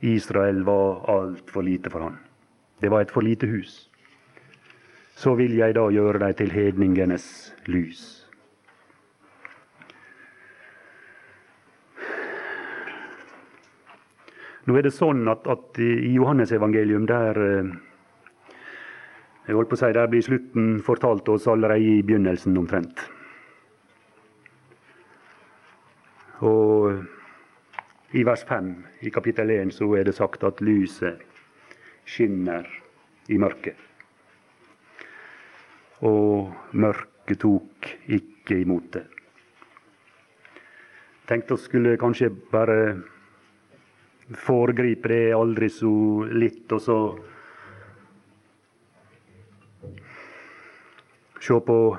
Israel 0.00 0.62
var 0.64 1.04
altfor 1.10 1.62
lite 1.62 1.90
for 1.90 2.06
han. 2.06 2.18
Det 2.80 2.90
var 2.90 3.02
et 3.02 3.10
for 3.10 3.26
lite 3.26 3.46
hus. 3.46 3.90
Så 5.18 5.34
vil 5.34 5.56
jeg 5.58 5.74
da 5.74 5.88
gjøre 5.90 6.20
deg 6.22 6.36
til 6.38 6.54
hedningenes 6.54 7.26
lys. 7.66 8.04
Nå 14.68 14.76
er 14.76 14.84
det 14.84 14.92
sånn 14.92 15.24
at, 15.32 15.46
at 15.48 15.78
i 15.80 16.12
Johannesevangelium 16.12 17.06
der 17.08 17.38
eh, 17.40 17.70
jeg 19.48 19.56
holdt 19.56 19.70
på 19.70 19.78
å 19.78 19.80
si, 19.80 19.92
Der 19.96 20.10
blir 20.12 20.20
slutten 20.20 20.66
fortalt 20.84 21.28
oss 21.32 21.46
allerede 21.48 21.80
i 21.80 22.02
begynnelsen, 22.04 22.56
omtrent. 22.60 23.00
Og 26.44 27.00
i 28.12 28.24
vers 28.24 28.44
5 28.48 28.86
i 29.00 29.10
kapittel 29.10 29.50
1 29.50 29.74
så 29.74 29.90
er 29.98 30.08
det 30.08 30.16
sagt 30.16 30.44
at 30.44 30.62
lyset 30.64 31.20
skinner 32.08 32.64
i 33.28 33.36
mørket. 33.36 33.76
Og 36.08 36.48
mørket 36.72 37.40
tok 37.42 37.88
ikke 38.06 38.62
imot 38.62 38.92
det. 38.96 39.04
Tenkte 41.28 41.58
vi 41.58 41.64
skulle 41.66 41.98
kanskje 42.00 42.30
bare 42.52 42.78
foregripe 44.32 45.08
det 45.12 45.34
aldri 45.36 45.68
så 45.68 45.90
litt, 46.32 46.72
og 46.72 46.80
så 46.80 47.00
Se 51.48 51.54
på 51.64 51.98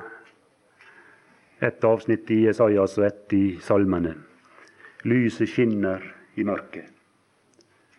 ett 1.58 1.84
avsnitt 1.84 2.30
i 2.30 2.42
Jesajas 2.44 2.98
og 3.00 3.06
ett 3.06 3.32
i 3.34 3.44
salmene. 3.64 4.12
Lyset 5.04 5.48
skinner 5.48 6.02
i 6.36 6.44
mørket, 6.44 6.90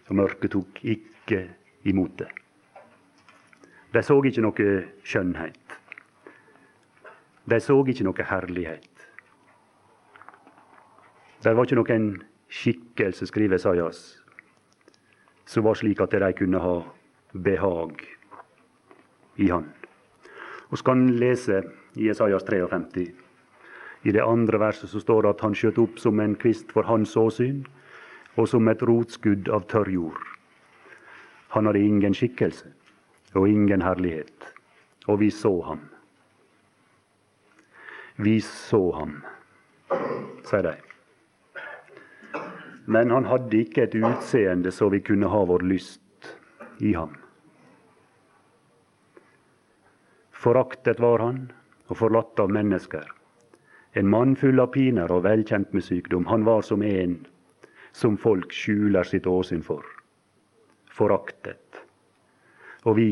og 0.10 0.16
mørket 0.20 0.54
tok 0.54 0.84
ikke 0.86 1.42
imot 1.90 2.14
det. 2.20 2.30
De 3.92 4.04
så 4.06 4.20
ikke 4.24 4.44
noe 4.46 4.68
skjønnhet. 5.04 5.78
De 7.50 7.60
så 7.60 7.76
ikke 7.82 8.06
noe 8.06 8.28
herlighet. 8.30 9.08
Det 11.42 11.56
var 11.58 11.66
ikke 11.66 11.80
noen 11.80 12.12
skikkelse, 12.54 13.26
skriver 13.26 13.58
Esaias, 13.58 14.02
som 15.50 15.66
var 15.66 15.80
slik 15.80 16.04
at 16.06 16.14
de 16.14 16.34
kunne 16.38 16.62
ha 16.62 16.76
behag 17.34 18.06
i 19.42 19.50
Han. 19.50 19.66
Og 20.70 20.78
så 20.78 20.86
kan 20.86 21.08
lese 21.18 21.64
i 21.98 22.08
Jesajas 22.08 22.46
53. 22.48 23.10
I 24.04 24.12
det 24.12 24.24
andre 24.24 24.58
verset 24.58 24.90
så 24.90 25.00
står 25.00 25.24
det 25.24 25.34
at 25.36 25.44
han 25.46 25.56
skjøt 25.58 25.80
opp 25.82 26.00
som 26.02 26.20
en 26.20 26.36
kvist 26.40 26.72
for 26.74 26.88
hans 26.90 27.14
åsyn, 27.18 27.64
og 28.40 28.48
som 28.50 28.70
et 28.72 28.82
rotskudd 28.88 29.50
av 29.54 29.68
tørr 29.70 29.92
jord. 29.92 30.22
Han 31.54 31.68
hadde 31.68 31.84
ingen 31.84 32.16
skikkelse 32.16 32.72
og 33.36 33.48
ingen 33.48 33.84
herlighet, 33.84 34.48
og 35.08 35.20
vi 35.22 35.30
så 35.32 35.52
ham. 35.68 35.84
Vi 38.22 38.40
så 38.44 38.82
ham, 38.96 39.20
sier 40.48 40.66
de. 40.68 40.76
Men 42.92 43.12
han 43.14 43.28
hadde 43.30 43.62
ikke 43.62 43.86
et 43.86 43.96
utseende 43.96 44.72
så 44.74 44.90
vi 44.92 45.04
kunne 45.06 45.30
ha 45.32 45.46
vår 45.48 45.64
lyst 45.68 46.32
i 46.82 46.96
ham. 46.98 47.14
Foraktet 50.42 51.00
var 51.00 51.22
han, 51.22 51.52
og 51.88 52.00
forlatt 52.00 52.40
av 52.42 52.50
mennesker. 52.50 53.06
En 53.94 54.08
mann 54.10 54.36
full 54.40 54.60
av 54.64 54.72
piner 54.72 55.12
og 55.12 55.26
velkjent 55.26 55.74
med 55.76 55.84
sykdom. 55.84 56.26
Han 56.32 56.46
var 56.48 56.64
som 56.64 56.84
en 56.86 57.18
som 57.92 58.16
folk 58.18 58.54
skjuler 58.56 59.04
sitt 59.04 59.28
åsyn 59.28 59.64
for. 59.64 59.84
Foraktet. 60.92 61.82
Og 62.88 62.96
vi 62.98 63.10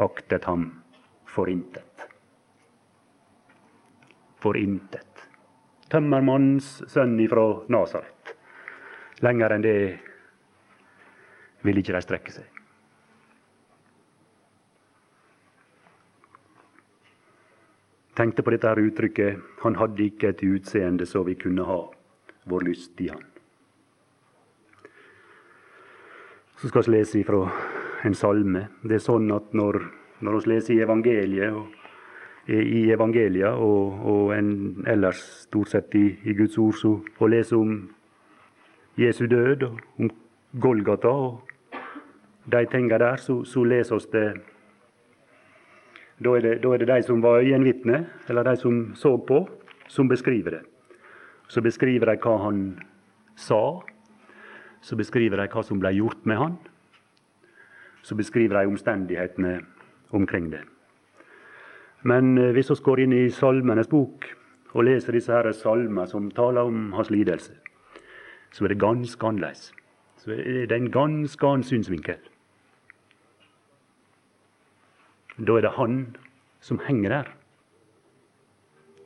aktet 0.00 0.48
ham 0.48 0.70
for 1.28 1.50
intet. 1.52 2.08
For 4.40 4.56
intet. 4.56 5.28
Tømmermannens 5.92 6.80
sønn 6.90 7.18
ifra 7.20 7.44
Nasaret. 7.68 8.34
Lenger 9.22 9.54
enn 9.54 9.64
det 9.64 9.78
ville 11.64 11.84
ikke 11.84 11.94
de 11.94 12.02
strekke 12.04 12.34
seg. 12.34 12.53
Tenkte 18.16 18.42
på 18.42 18.50
dette 18.50 18.68
her 18.68 18.80
uttrykket 18.82 19.40
'Han 19.62 19.76
hadde 19.76 20.04
ikke 20.04 20.28
et 20.28 20.42
utseende 20.42 21.06
så 21.06 21.22
vi 21.22 21.34
kunne 21.34 21.64
ha 21.64 21.80
vår 22.46 22.60
lyst 22.60 23.00
i 23.00 23.08
han'. 23.08 23.30
Så 26.56 26.68
skal 26.68 26.82
vi 26.86 26.90
lese 26.90 27.24
fra 27.24 27.50
en 28.04 28.14
salme. 28.14 28.68
Det 28.82 28.94
er 28.94 28.98
sånn 28.98 29.30
at 29.32 29.54
når, 29.54 29.80
når 30.20 30.40
vi 30.40 30.50
leser 30.50 30.74
i 30.74 30.82
evangeliet 30.82 31.52
og 31.52 31.66
i 32.48 32.90
evangelia 32.92 33.54
og, 33.56 34.00
og 34.04 34.34
en, 34.36 34.84
ellers 34.86 35.20
stort 35.46 35.68
sett 35.68 35.94
i, 35.94 36.18
i 36.24 36.34
Guds 36.36 36.58
ord 36.58 36.74
så, 36.76 37.00
å 37.18 37.26
lese 37.26 37.56
om 37.56 37.88
Jesu 39.00 39.26
død 39.26 39.62
og 39.62 39.80
om 39.98 40.10
Golgata 40.60 41.08
og 41.08 41.40
de 42.52 42.66
tinga 42.70 42.98
der, 42.98 43.16
så, 43.16 43.42
så 43.44 43.64
leser 43.64 43.96
oss 43.96 44.10
det 44.12 44.26
da 46.22 46.36
er, 46.36 46.40
det 46.40 46.62
da 46.62 46.74
er 46.74 46.78
det 46.78 46.88
de 46.88 47.02
som 47.02 47.22
var 47.22 47.42
øyenvitne, 47.42 48.04
eller 48.28 48.42
de 48.42 48.56
som 48.56 48.94
så 48.94 49.16
på, 49.16 49.48
som 49.88 50.08
beskriver 50.08 50.50
det. 50.50 50.62
Så 51.48 51.60
beskriver 51.60 52.06
de 52.06 52.18
hva 52.22 52.36
han 52.44 52.60
sa. 53.36 53.80
Så 54.80 54.96
beskriver 54.96 55.40
de 55.40 55.48
hva 55.50 55.62
som 55.62 55.80
ble 55.80 55.90
gjort 55.96 56.26
med 56.26 56.38
han. 56.38 56.56
Så 58.02 58.14
beskriver 58.14 58.60
de 58.60 58.70
omstendighetene 58.70 59.58
omkring 60.12 60.52
det. 60.52 60.62
Men 62.04 62.38
eh, 62.38 62.52
hvis 62.52 62.70
vi 62.70 62.82
går 62.84 63.00
inn 63.00 63.12
i 63.16 63.30
Salmenes 63.32 63.88
bok 63.88 64.28
og 64.74 64.84
leser 64.84 65.16
disse 65.16 65.32
her 65.32 65.50
salmer 65.56 66.06
som 66.06 66.30
taler 66.30 66.68
om 66.68 66.92
hans 66.92 67.10
lidelse, 67.10 67.54
så 68.52 68.64
er 68.64 68.74
det 68.74 68.82
ganske 68.82 69.26
annerledes. 69.26 69.72
Så 70.20 70.32
er 70.36 70.66
det 70.68 70.76
en 70.76 70.90
ganske 70.92 71.46
annen 71.46 71.64
synsvinkel. 71.64 72.20
Da 75.38 75.56
er 75.56 75.66
det 75.66 75.74
han 75.76 76.16
som 76.60 76.78
henger 76.78 77.10
der, 77.10 77.30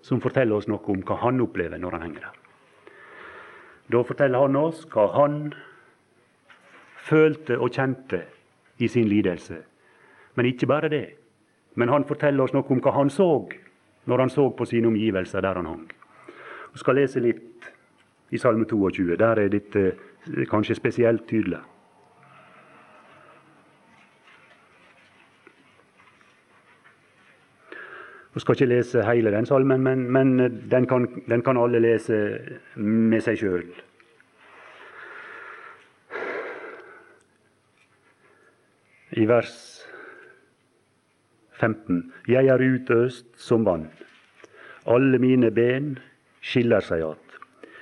som 0.03 0.21
forteller 0.21 0.57
oss 0.57 0.69
noe 0.69 0.85
om 0.93 1.01
hva 1.05 1.17
han 1.23 1.41
opplever 1.41 1.81
når 1.81 1.97
han 1.97 2.05
henger 2.07 2.27
der. 2.29 2.37
Da 3.89 4.03
forteller 4.05 4.45
han 4.45 4.57
oss 4.57 4.85
hva 4.93 5.07
han 5.15 5.39
følte 7.09 7.57
og 7.59 7.73
kjente 7.73 8.23
i 8.79 8.89
sin 8.89 9.09
lidelse. 9.09 9.63
Men 10.37 10.47
ikke 10.47 10.69
bare 10.69 10.91
det. 10.93 11.07
Men 11.75 11.89
han 11.89 12.05
forteller 12.05 12.45
oss 12.45 12.53
noe 12.53 12.69
om 12.69 12.83
hva 12.85 12.93
han 12.99 13.11
så 13.11 13.49
når 14.09 14.25
han 14.25 14.31
så 14.33 14.49
på 14.51 14.67
sine 14.69 14.89
omgivelser 14.89 15.45
der 15.45 15.61
han 15.61 15.67
hang. 15.67 15.89
Vi 16.73 16.79
skal 16.79 17.01
lese 17.01 17.21
litt 17.21 17.69
i 18.31 18.39
Salme 18.39 18.65
22. 18.69 19.17
Der 19.17 19.41
er 19.41 19.49
dette 19.49 19.93
kanskje 20.51 20.77
spesielt 20.77 21.27
tydelig. 21.29 21.61
Vi 28.39 28.43
skal 28.45 28.55
ikke 28.55 28.67
lese 28.71 29.03
hele 29.03 29.33
den 29.35 29.47
salmen, 29.51 29.83
men, 29.83 30.05
men 30.15 30.37
den, 30.71 30.85
kan, 30.87 31.09
den, 31.27 31.43
kan, 31.43 31.59
alle 31.59 31.81
lese 31.83 32.19
med 32.79 33.25
seg 33.27 33.41
sjøl. 33.41 33.65
I 39.19 39.27
vers 39.27 39.57
15. 41.59 41.99
Jeg 42.31 42.47
er 42.55 42.63
utøst 42.63 43.27
som 43.43 43.67
vann. 43.67 43.89
Alle 44.87 45.19
mine 45.19 45.51
ben 45.51 45.97
skiller 46.39 46.87
seg 46.87 47.09
att. 47.11 47.39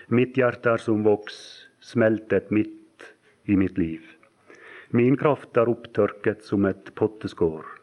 Mitt 0.09 0.41
hjerte 0.41 0.73
er 0.73 0.81
som 0.81 1.05
voks, 1.05 1.67
smeltet 1.85 2.49
midt 2.49 3.11
i 3.45 3.61
mitt 3.61 3.77
liv. 3.77 4.01
Min 4.97 5.21
kraft 5.21 5.61
er 5.61 5.69
opptørket 5.69 6.49
som 6.49 6.65
et 6.65 6.95
potteskår, 6.97 7.77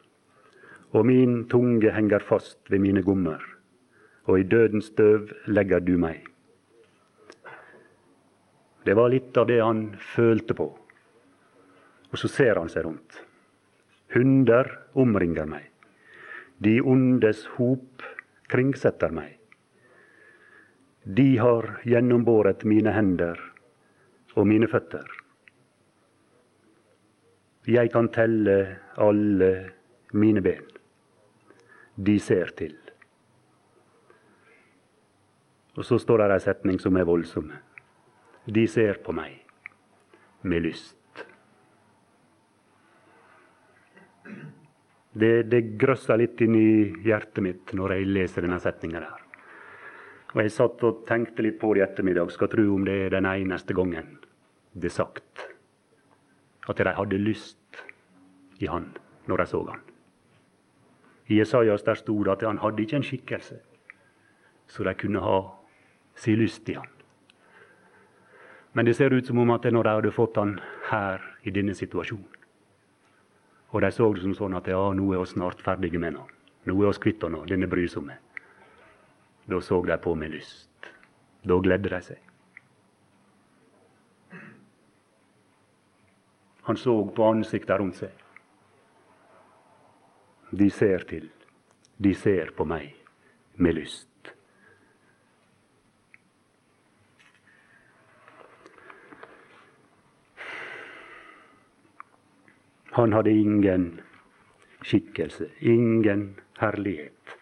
og 0.94 1.06
min 1.08 1.42
tunge 1.50 1.90
henger 1.90 2.22
fast 2.22 2.70
ved 2.70 2.82
mine 2.84 3.02
gommer, 3.02 3.42
og 4.30 4.38
i 4.38 4.46
dødens 4.46 4.92
støv 4.92 5.32
legger 5.50 5.82
du 5.82 5.96
meg. 5.98 6.22
Det 8.84 8.94
var 8.94 9.10
litt 9.10 9.36
av 9.40 9.48
det 9.48 9.60
han 9.62 9.86
følte 10.14 10.54
på. 10.54 10.66
Og 12.12 12.20
så 12.20 12.28
ser 12.30 12.60
han 12.60 12.68
seg 12.70 12.84
rundt. 12.86 13.16
Hunder 14.14 14.68
omringer 15.00 15.48
meg. 15.48 15.70
De 16.62 16.76
ondes 16.84 17.42
hop 17.56 18.04
kringsetter 18.52 19.10
meg. 19.10 19.32
De 21.04 21.34
har 21.40 21.80
gjennombåret 21.84 22.62
mine 22.68 22.92
hender 22.94 23.40
og 24.36 24.46
mine 24.48 24.68
føtter. 24.70 25.08
Jeg 27.66 27.90
kan 27.92 28.12
telle 28.12 28.58
alle 29.00 29.50
mine 30.12 30.44
ben. 30.44 30.73
De 31.94 32.18
ser 32.20 32.50
til. 32.58 32.74
Og 35.74 35.86
så 35.86 35.98
står 35.98 36.22
det 36.22 36.34
ei 36.36 36.42
setning 36.42 36.78
som 36.82 36.96
er 36.96 37.06
voldsom. 37.06 37.50
De 38.44 38.66
ser 38.70 39.00
på 39.04 39.14
meg 39.16 39.40
med 40.44 40.62
lyst. 40.66 40.98
Det, 45.14 45.44
det 45.46 45.60
grøsser 45.78 46.18
litt 46.18 46.40
inn 46.42 46.56
i 46.58 46.70
hjertet 47.06 47.42
mitt 47.46 47.74
når 47.78 47.96
jeg 47.96 48.10
leser 48.10 48.46
denne 48.46 48.58
setninga 48.62 49.02
der. 49.04 49.24
Og 50.34 50.42
jeg 50.42 50.50
satt 50.50 50.82
og 50.82 51.04
tenkte 51.06 51.46
litt 51.46 51.60
på 51.60 51.70
det 51.74 51.84
i 51.84 51.86
ettermiddag. 51.86 52.32
Skal 52.34 52.50
tro 52.50 52.66
om 52.74 52.86
det 52.86 52.96
er 53.04 53.14
den 53.14 53.28
eneste 53.30 53.76
gangen 53.76 54.16
det 54.74 54.90
er 54.90 54.96
sagt 54.96 55.44
at 56.66 56.80
de 56.80 56.94
hadde 56.96 57.20
lyst 57.22 57.82
i 58.58 58.66
han 58.66 58.90
når 59.30 59.44
de 59.44 59.46
så 59.46 59.60
han. 59.68 59.93
I 61.28 61.38
Jesajas 61.38 61.82
der 61.82 61.94
sto 61.94 62.22
det 62.24 62.32
at 62.32 62.42
han 62.46 62.58
hadde 62.58 62.82
ikke 62.82 62.96
en 62.96 63.06
skikkelse 63.06 63.60
så 64.66 64.84
de 64.84 64.94
kunne 64.94 65.20
ha 65.20 65.38
si 66.14 66.36
lyst 66.36 66.68
i 66.68 66.74
han. 66.74 66.88
Men 68.72 68.86
det 68.86 68.96
ser 68.96 69.14
ut 69.14 69.26
som 69.26 69.38
om 69.38 69.50
at 69.50 69.64
når 69.64 69.82
de 69.82 69.90
hadde 69.90 70.12
fått 70.12 70.36
han 70.36 70.58
her 70.90 71.22
i 71.42 71.50
denne 71.50 71.74
situasjonen, 71.74 72.26
og 73.70 73.80
de 73.82 73.90
så 73.90 74.12
det 74.14 74.22
som 74.22 74.34
sånn 74.34 74.54
at 74.54 74.68
ja, 74.70 74.80
nå 74.94 75.12
er 75.12 75.22
vi 75.22 75.26
snart 75.26 75.62
ferdige 75.62 75.98
med 75.98 76.14
han. 76.14 76.30
Nå 76.64 76.74
er 76.78 76.92
vi 76.92 77.00
kvitt 77.06 77.24
henne, 77.26 77.42
denne 77.46 77.66
brysomme. 77.66 78.14
Da 79.50 79.60
så 79.60 79.80
de 79.82 79.96
på 79.98 80.14
med 80.14 80.30
lyst. 80.30 80.90
Da 81.42 81.58
gledde 81.58 81.90
de 81.90 82.00
seg. 82.02 82.20
Han 86.64 86.76
så 86.76 86.94
på 87.16 87.26
ansiktet 87.28 87.80
rundt 87.80 87.98
seg. 87.98 88.23
De 90.54 90.70
ser 90.70 91.06
til. 91.08 91.30
De 91.98 92.14
ser 92.14 92.52
på 92.56 92.66
meg 92.68 92.94
med 93.56 93.74
lyst. 93.74 94.08
Han 102.94 103.12
hadde 103.12 103.32
ingen 103.34 103.88
skikkelse, 104.86 105.48
ingen 105.60 106.36
herlighet. 106.60 107.34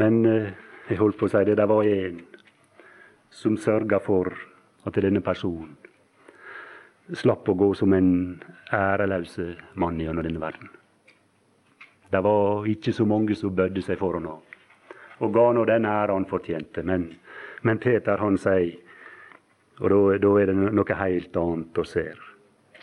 Men 0.00 0.24
eh, 0.26 0.50
jeg 0.88 0.98
holdt 0.98 1.20
på 1.20 1.28
å 1.28 1.30
si 1.30 1.44
det, 1.46 1.60
det 1.60 1.68
var 1.70 1.86
en 1.86 2.18
som 3.30 3.54
sørga 3.54 4.02
for 4.02 4.34
at 4.82 4.98
denne 4.98 5.22
personen 5.22 5.76
slapp 7.10 7.48
å 7.48 7.58
gå 7.58 7.72
som 7.74 7.92
en 7.96 8.12
æreløs 8.72 9.38
mann 9.74 10.00
gjennom 10.00 10.24
denne 10.24 10.40
verden. 10.42 10.70
Det 12.12 12.20
var 12.22 12.66
ikke 12.68 12.92
så 12.92 13.06
mange 13.08 13.34
som 13.34 13.54
bødde 13.56 13.82
seg 13.82 13.98
for 14.00 14.18
henne 14.18 14.38
og 15.22 15.30
ga 15.34 15.44
nå 15.54 15.64
den 15.68 15.86
æra 15.86 16.16
han 16.16 16.26
fortjente. 16.26 16.82
Men, 16.82 17.06
men 17.62 17.78
Peter 17.82 18.18
han 18.18 18.38
sier, 18.40 18.74
og 19.82 19.90
da 20.22 20.32
er 20.40 20.50
det 20.50 20.56
noe 20.58 20.98
helt 20.98 21.36
annet 21.38 21.78
å 21.78 21.86
se. 21.86 22.06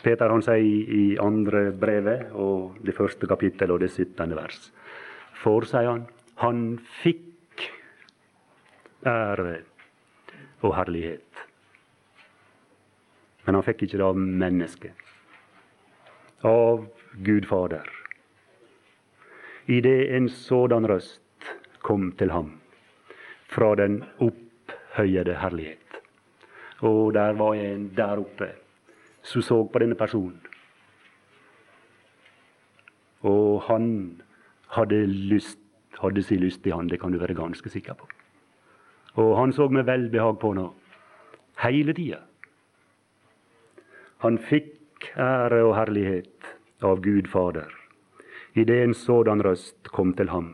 Peter 0.00 0.32
han 0.32 0.44
sier 0.44 0.94
i 0.96 1.04
andre 1.20 1.66
brevet, 1.76 2.30
og 2.32 2.80
det 2.84 2.96
første 2.96 3.28
kapittel 3.28 3.74
og 3.74 3.82
det 3.84 3.90
syttende 3.92 4.38
vers. 4.38 4.70
For, 5.42 5.68
sier 5.68 5.90
han, 5.90 6.06
han 6.40 6.64
fikk 7.02 7.66
ære 9.04 9.60
og 10.64 10.74
herlighet. 10.76 11.44
Men 13.50 13.56
han 13.58 13.64
fikk 13.66 13.80
ikke 13.82 13.98
det 13.98 14.04
av 14.06 14.18
mennesket. 14.40 15.00
Av 16.46 16.84
Gud 17.26 17.48
Fader. 17.50 17.88
Idet 19.66 20.12
en 20.14 20.28
sådan 20.30 20.86
røst 20.86 21.48
kom 21.82 22.12
til 22.20 22.30
ham 22.30 22.52
fra 23.50 23.72
den 23.74 24.04
opphøyede 24.22 25.34
herlighet. 25.42 25.98
Og 26.86 27.10
der 27.18 27.34
var 27.42 27.58
en 27.58 27.90
der 27.98 28.22
oppe 28.22 28.52
som 29.26 29.42
så 29.42 29.60
på 29.66 29.82
denne 29.82 29.98
personen. 29.98 30.38
Og 33.26 33.66
han 33.66 33.92
hadde, 34.78 35.02
lyst, 35.10 35.58
hadde 35.98 36.22
sin 36.22 36.46
lyst 36.46 36.70
i 36.70 36.78
han, 36.78 36.86
det 36.86 37.02
kan 37.02 37.10
du 37.10 37.18
være 37.18 37.34
ganske 37.34 37.74
sikker 37.74 37.98
på. 37.98 38.06
Og 39.18 39.36
han 39.42 39.52
så 39.52 39.66
med 39.66 39.90
velbehag 39.90 40.38
på 40.38 40.54
henne 40.54 40.70
hele 41.66 41.98
tida. 41.98 42.29
Han 44.20 44.38
fikk 44.38 45.12
ære 45.16 45.62
og 45.64 45.74
herlighet 45.78 46.50
av 46.84 47.00
Gud 47.04 47.28
Fader 47.32 47.70
idet 48.58 48.82
en 48.84 48.94
sådan 48.94 49.42
røst 49.42 49.88
kom 49.94 50.12
til 50.14 50.28
ham 50.28 50.50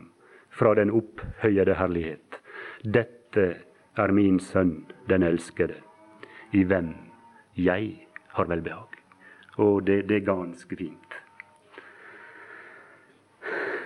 fra 0.53 0.73
den 0.77 0.91
opphøyede 0.93 1.75
herlighet. 1.77 2.39
Dette 2.83 3.47
er 3.97 4.13
min 4.13 4.39
sønn, 4.39 4.85
den 5.09 5.23
elskede, 5.23 5.75
i 6.53 6.63
hvem 6.63 6.93
jeg 7.55 8.07
har 8.37 8.49
velbehag. 8.49 8.93
Og 9.57 9.85
det, 9.85 10.05
det 10.09 10.21
er 10.21 10.29
ganske 10.29 10.75
fint. 10.77 11.17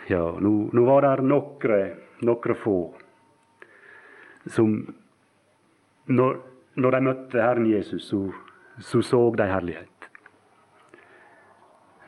Ja, 0.09 0.23
nå, 0.39 0.69
nå 0.75 0.85
var 0.85 1.07
det 1.07 1.23
nokre, 1.23 1.81
nokre 2.27 2.55
få 2.59 2.79
som 4.49 4.71
når, 6.09 6.39
når 6.75 6.95
de 6.95 7.01
møtte 7.05 7.41
Herren 7.41 7.67
Jesus, 7.69 8.09
så 8.09 8.25
så, 8.79 9.01
så 9.01 9.21
de 9.35 9.47
herlighet. 9.49 10.09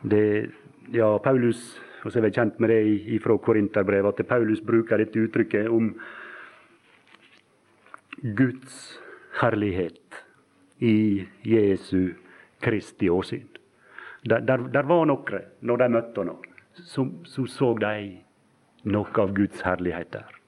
Det, 0.04 0.50
ja, 0.92 1.18
Paulus 1.18 1.80
og 2.04 2.12
så 2.12 2.20
er 2.20 2.26
vi 2.26 2.34
kjent 2.36 2.58
med 2.60 2.68
det 2.68 3.20
fra 3.24 3.36
Korinterbrevet, 3.40 4.20
at 4.20 4.28
Paulus 4.28 4.60
bruker 4.60 5.00
dette 5.00 5.22
uttrykket 5.24 5.70
om 5.72 5.94
Guds 8.36 9.00
herlighet 9.40 10.20
i 10.84 11.24
Jesu 11.48 12.12
Kristi 12.60 13.08
åsyn. 13.08 13.48
Der, 14.28 14.40
der, 14.40 14.68
der 14.72 14.84
var 14.88 15.04
noen, 15.08 15.48
når 15.60 15.80
de 15.80 15.88
møtte 15.96 16.24
ham, 16.28 16.44
så, 16.74 17.06
så 17.24 17.46
så 17.48 17.72
de 17.80 17.96
noe 18.84 19.20
av 19.20 19.34
Guds 19.36 19.64
herlighet 19.64 20.12
der. 20.12 20.38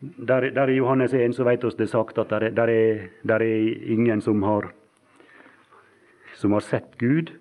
Der, 0.00 0.50
der 0.54 0.70
I 0.70 0.78
Johannes 0.78 1.14
1 1.14 1.34
så 1.34 1.46
vet 1.46 1.64
oss 1.64 1.78
det 1.78 1.88
sagt 1.90 2.18
at 2.18 2.30
der, 2.30 2.50
der, 2.54 2.70
er, 2.70 3.06
der 3.26 3.42
er 3.42 3.92
ingen 3.92 4.20
som 4.20 4.42
har, 4.42 4.70
som 6.36 6.52
har 6.52 6.60
sett 6.60 6.98
Gud. 6.98 7.32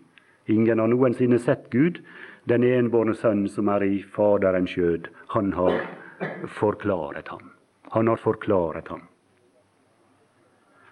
Ingen 0.45 0.79
har 0.79 0.87
noensinne 0.87 1.39
sett 1.39 1.69
Gud. 1.69 1.99
Den 2.45 2.63
enbårne 2.63 3.15
Sønn 3.17 3.47
som 3.49 3.69
er 3.73 3.83
i 3.83 4.03
Faderens 4.15 4.71
skjød, 4.75 5.09
han 5.33 5.53
har 5.57 5.79
forklaret 6.59 7.27
ham. 7.27 7.51
Han 7.91 8.07
har 8.07 8.21
forklaret 8.21 8.87
ham. 8.87 9.07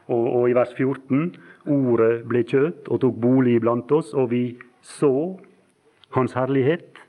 Og, 0.07 0.25
og, 0.35 0.49
i 0.49 0.55
vers 0.57 0.73
14 0.75 1.35
Ordet 1.71 2.25
ble 2.27 2.41
kjøtt 2.43 2.89
og 2.91 2.99
tok 2.99 3.19
bolig 3.23 3.55
blant 3.63 3.91
oss, 3.95 4.11
og 4.13 4.33
vi 4.33 4.57
så 4.83 5.39
Hans 6.13 6.35
herlighet. 6.37 6.99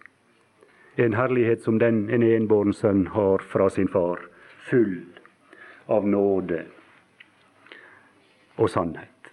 En 0.96 1.12
herlighet 1.12 1.60
som 1.60 1.76
den 1.78 2.06
en 2.08 2.22
enbåren 2.22 2.72
sønn 2.72 3.02
har 3.12 3.42
fra 3.44 3.66
sin 3.68 3.90
far, 3.90 4.22
full 4.70 5.02
av 5.92 6.06
nåde 6.08 6.62
og 8.56 8.70
sannhet. 8.70 9.32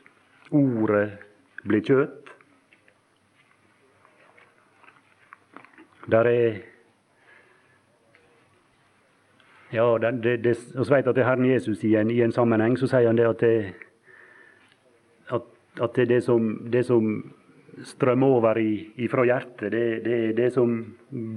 Ordet 0.52 1.31
ble 1.68 1.82
kjøtt. 1.86 2.34
Der 6.12 6.28
er 6.28 6.60
Ja, 9.72 9.98
det, 10.02 10.24
det, 10.24 10.44
det, 10.44 10.58
vi 10.76 10.84
vet 10.90 11.08
at 11.08 11.16
det 11.16 11.22
er 11.24 11.30
Herren 11.30 11.46
Jesus 11.48 11.84
i 11.88 11.94
en, 11.96 12.10
i 12.12 12.20
en 12.22 12.34
sammenheng 12.36 12.74
så 12.76 12.90
sier 12.92 13.08
han 13.08 13.16
det 13.16 13.28
at 13.30 13.40
det, 13.40 13.54
at, 15.32 15.46
at 15.80 15.96
det, 15.96 16.10
det, 16.10 16.18
som, 16.26 16.50
det 16.74 16.82
som 16.90 17.14
strømmer 17.88 18.36
over 18.36 18.60
ifra 18.60 19.24
hjertet, 19.30 19.72
det, 19.72 19.86
det 20.04 20.18
er 20.18 20.34
det 20.36 20.50
som 20.58 20.74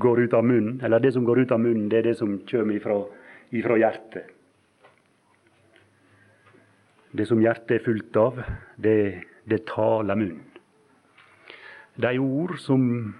går 0.02 0.24
ut 0.24 0.34
av 0.34 0.42
munnen. 0.42 0.80
Eller 0.82 0.98
det 0.98 1.12
som 1.14 1.24
går 1.24 1.44
ut 1.44 1.54
av 1.54 1.62
munnen, 1.62 1.86
det 1.92 2.00
er 2.00 2.08
det 2.08 2.16
som 2.18 2.40
kommer 2.50 2.74
ifra, 2.74 2.98
ifra 3.54 3.78
hjertet. 3.78 4.34
Det 7.14 7.28
som 7.30 7.38
hjertet 7.38 7.76
er 7.76 7.86
fullt 7.86 8.18
av, 8.18 8.42
det, 8.82 8.98
det 9.44 9.64
taler 9.68 10.18
munnen. 10.18 10.44
De 11.94 12.18
ord 12.18 12.56
som 12.58 13.14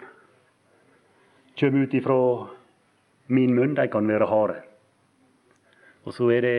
kommer 1.58 1.84
ut 1.84 1.94
ifra 1.94 2.48
min 3.26 3.54
munn, 3.54 3.74
de 3.74 3.87
kan 3.88 4.08
være 4.08 4.26
harde. 4.26 4.56
Og 6.04 6.16
så 6.16 6.28
er 6.34 6.44
det 6.44 6.56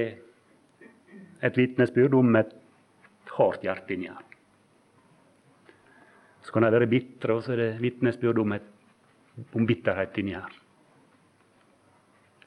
et 1.43 1.57
vitnesbyrd 1.57 2.15
om 2.17 2.39
et 2.39 2.53
hardt 3.35 3.65
hjerte 3.67 3.93
inni 3.93 4.07
her. 4.09 4.23
Så 6.45 6.53
kan 6.53 6.63
de 6.63 6.71
være 6.71 6.89
bitre, 6.89 7.35
og 7.35 7.43
så 7.43 7.55
er 7.55 7.61
det 7.61 7.81
vitnesbyrd 7.81 8.39
om, 8.39 8.55
om 8.55 9.67
bitterhet 9.67 10.17
inni 10.21 10.37
her. 10.37 10.61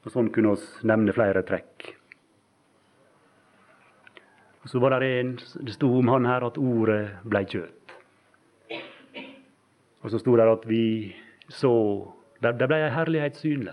Og 0.04 0.12
Sånn 0.14 0.30
kunne 0.32 0.54
vi 0.54 0.88
nevne 0.88 1.12
flere 1.12 1.42
trekk. 1.44 1.97
Og 4.68 4.72
Så 4.72 4.78
var 4.78 5.00
det 5.00 5.20
en, 5.20 5.30
det 5.64 5.72
sto 5.72 5.88
om 5.98 6.08
han 6.12 6.26
her 6.28 6.44
at 6.44 6.58
ordet 6.60 7.22
blei 7.24 7.40
kjøtt. 7.48 7.92
Og 10.04 10.10
så 10.12 10.18
sto 10.20 10.34
det 10.36 10.44
at 10.44 10.66
vi 10.68 10.82
så 11.48 11.70
Det 12.42 12.66
blei 12.68 12.82
ei 12.84 12.90
herlighet 12.92 13.38
synlig. 13.40 13.72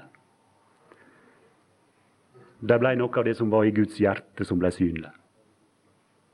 Det 2.63 2.77
ble 2.79 2.93
noe 2.95 3.19
av 3.19 3.27
det 3.27 3.33
som 3.35 3.51
var 3.51 3.67
i 3.67 3.73
Guds 3.75 3.99
hjerte, 3.99 4.47
som 4.47 4.57
ble 4.57 4.71
synlig. 4.71 5.11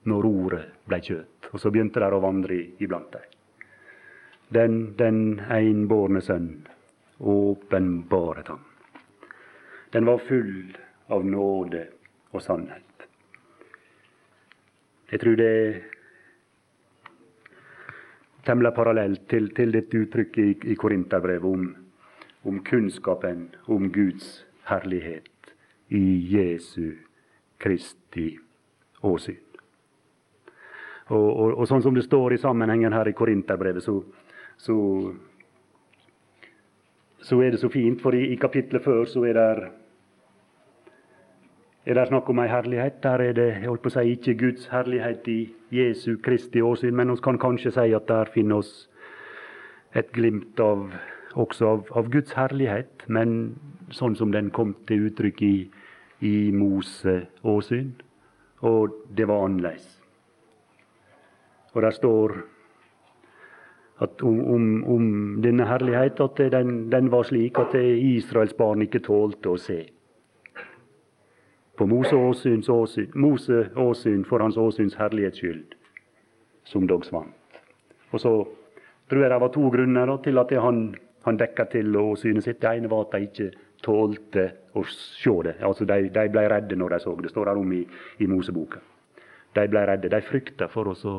Når 0.05 0.27
ordet 0.29 0.61
ble 0.85 1.01
kjøtt. 1.01 1.49
Og 1.51 1.59
så 1.59 1.71
begynte 1.73 1.99
det 1.99 2.11
å 2.13 2.21
vandre 2.21 2.59
iblant 2.77 3.11
dem. 3.17 3.25
Den, 4.53 4.77
den 4.95 5.41
enbårne 5.49 6.21
sønn 6.21 6.67
åpenbaret 7.17 8.53
han. 8.53 8.61
Den 9.91 10.05
var 10.05 10.21
full 10.29 10.77
av 11.09 11.25
nåde 11.25 11.87
og 12.31 12.45
sannhet. 12.45 12.90
Jeg 15.11 15.19
tror 15.19 15.35
det 15.35 15.47
er 15.47 15.79
temmelig 18.45 18.71
parallelt 18.75 19.25
til, 19.29 19.49
til 19.55 19.73
dette 19.75 19.99
uttrykket 20.05 20.43
i, 20.43 20.71
i 20.71 20.75
Korinterbrevet 20.79 21.45
om, 21.45 21.65
om 22.47 22.61
kunnskapen 22.63 23.49
om 23.67 23.89
Guds 23.91 24.45
herlighet 24.69 25.51
i 25.91 26.03
Jesu 26.31 26.93
Kristi 27.59 28.37
åsyn. 29.03 29.41
Og, 31.11 31.27
og, 31.27 31.57
og, 31.57 31.65
sånn 31.67 31.83
som 31.83 31.95
det 31.97 32.05
står 32.05 32.37
i 32.37 32.39
sammenhengen 32.39 32.95
her 32.95 33.09
i 33.11 33.15
Korinterbrevet, 33.17 33.83
så, 33.83 33.97
så, 34.55 34.75
så, 37.19 37.41
er 37.43 37.51
det 37.51 37.59
så 37.59 37.67
fint, 37.73 37.99
for 37.99 38.15
i, 38.15 38.29
i 38.31 38.39
kapitlet 38.39 38.85
før 38.85 39.03
så 39.11 39.25
er 39.27 39.35
det 39.35 39.71
er 41.85 41.97
det 41.97 42.07
snakk 42.07 42.29
om 42.29 42.39
ei 42.39 42.47
herlighet. 42.51 43.01
Der 43.03 43.25
er 43.25 43.33
det 43.33 43.49
holdt 43.65 43.81
på 43.81 43.89
å 43.91 43.95
si, 43.95 44.15
ikke 44.15 44.37
Guds 44.39 44.67
herlighet 44.71 45.27
i 45.27 45.39
Jesu 45.73 46.17
Kristi 46.23 46.61
åsyn, 46.61 46.95
men 46.95 47.11
vi 47.13 47.21
kan 47.23 47.39
kanskje 47.41 47.73
si 47.75 47.93
at 47.97 48.07
der 48.07 48.31
finner 48.33 48.61
oss 48.61 48.87
et 49.95 50.11
glimt 50.15 50.59
av, 50.59 50.91
også 51.33 51.67
av, 51.67 51.85
av 51.95 52.09
Guds 52.11 52.33
herlighet, 52.37 53.07
men 53.07 53.55
sånn 53.91 54.15
som 54.15 54.31
den 54.31 54.51
kom 54.55 54.75
til 54.87 55.09
uttrykk 55.09 55.41
i 55.47 55.55
i 56.21 56.51
Mose 56.53 57.15
åsyn, 57.43 57.93
og 58.61 58.93
det 59.17 59.27
var 59.27 59.45
annerledes. 59.45 59.87
Og 61.73 61.81
der 61.81 61.95
står 61.95 62.35
at 64.01 64.21
om, 64.25 64.39
om, 64.53 64.67
om 64.83 65.07
denne 65.43 65.65
herlighet 65.69 66.21
at 66.21 66.41
den, 66.53 66.91
den, 66.91 67.11
var 67.11 67.23
slik 67.23 67.57
at 67.61 67.73
Israels 67.77 68.53
barn 68.57 68.81
ikke 68.85 69.01
tålte 69.05 69.49
å 69.49 69.59
se. 69.61 69.83
På 71.81 71.87
Mose 71.87 72.15
åsyn, 72.15 72.61
Mose 73.13 73.69
åsyn 73.75 74.25
for 74.25 74.39
hans 74.39 74.57
åsyns 74.57 74.95
herlighets 74.95 75.39
skyld, 75.41 75.71
som 76.63 76.83
dog 76.85 77.05
svant. 77.05 77.55
Og 78.11 78.21
så 78.21 78.33
tror 79.09 79.23
jeg 79.23 79.31
det 79.31 79.39
var 79.41 79.49
to 79.49 79.69
grunner 79.73 80.11
til 80.21 80.37
at 80.37 80.53
han, 80.61 80.83
han 81.25 81.39
dekka 81.39 81.65
til 81.71 81.97
åsynet 81.97 82.45
sitt. 82.45 82.59
Det 82.61 82.69
ene 82.69 82.91
var 82.91 83.07
at 83.07 83.15
de 83.15 83.25
ikke 83.25 83.47
tålte 83.81 84.43
å 84.77 84.83
se 84.93 85.33
det. 85.47 85.55
Altså, 85.65 85.87
de, 85.89 86.11
de 86.13 86.27
ble 86.29 86.43
redde 86.53 86.77
når 86.77 86.93
de 86.93 86.99
så 87.01 87.15
det. 87.17 87.33
står 87.33 87.49
her 87.49 87.63
om 87.63 87.73
i, 87.73 87.81
i 88.19 88.29
Moseboka. 88.29 88.77
De 89.57 89.65
ble 89.73 89.85
redde. 89.89 90.13
De 90.13 90.21
frykta 90.21 90.69
for 90.69 90.93
å 90.93 91.15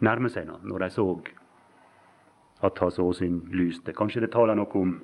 nærme 0.00 0.32
seg 0.32 0.48
noe 0.48 0.64
når 0.64 0.86
de 0.86 0.90
så 0.96 1.06
at 2.64 2.80
hans 2.80 2.98
åsyn 2.98 3.42
lyste. 3.52 3.92
Kanskje 3.92 4.24
det 4.24 4.32
taler 4.32 4.56
noe 4.56 4.72
om 4.72 4.96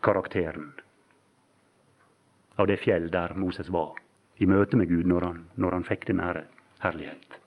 karakteren 0.00 0.72
av 2.56 2.72
det 2.72 2.80
fjell 2.80 3.12
der 3.12 3.36
Moses 3.36 3.68
var, 3.68 3.92
i 4.38 4.46
møte 4.46 4.76
med 4.76 4.88
Gud 4.88 5.08
når 5.08 5.28
han, 5.30 5.42
når 5.56 5.78
han 5.78 5.84
fikk 5.84 6.06
den 6.10 6.20
ære 6.20 6.44
herlighet. 6.82 7.38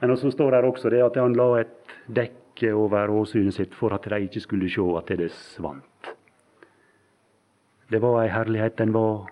Men 0.00 0.16
så 0.16 0.30
står 0.32 0.50
det 0.50 0.64
også 0.64 0.90
det 0.90 1.02
at 1.04 1.16
han 1.20 1.36
la 1.36 1.48
et 1.60 1.94
dekke 2.08 2.72
over 2.74 3.12
åsynet 3.12 3.54
sitt 3.54 3.74
for 3.76 3.94
at 3.94 4.08
de 4.08 4.22
ikke 4.24 4.40
skulle 4.40 4.70
se 4.70 4.84
at 4.98 5.12
det 5.18 5.30
svant. 5.32 6.12
Det 7.90 8.00
var 8.00 8.22
ei 8.22 8.30
herlighet. 8.30 8.78
Den 8.78 8.92
var 8.94 9.28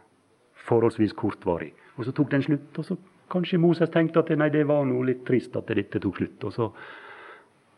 forholdsvis 0.68 1.12
kortvarig. 1.12 1.72
Og 1.96 2.04
så 2.04 2.12
tok 2.12 2.30
den 2.30 2.42
slutt. 2.42 2.78
Og 2.78 2.84
så 2.84 2.96
kanskje 3.30 3.58
Moses 3.58 3.90
tenkte 3.90 4.20
at 4.20 4.32
nei, 4.36 4.50
det 4.50 4.66
var 4.68 4.84
noe 4.84 5.06
litt 5.06 5.24
trist 5.26 5.56
at 5.56 5.70
dette 5.70 6.00
tok 6.02 6.18
slutt. 6.20 6.44
Og 6.44 6.52
så, 6.52 6.68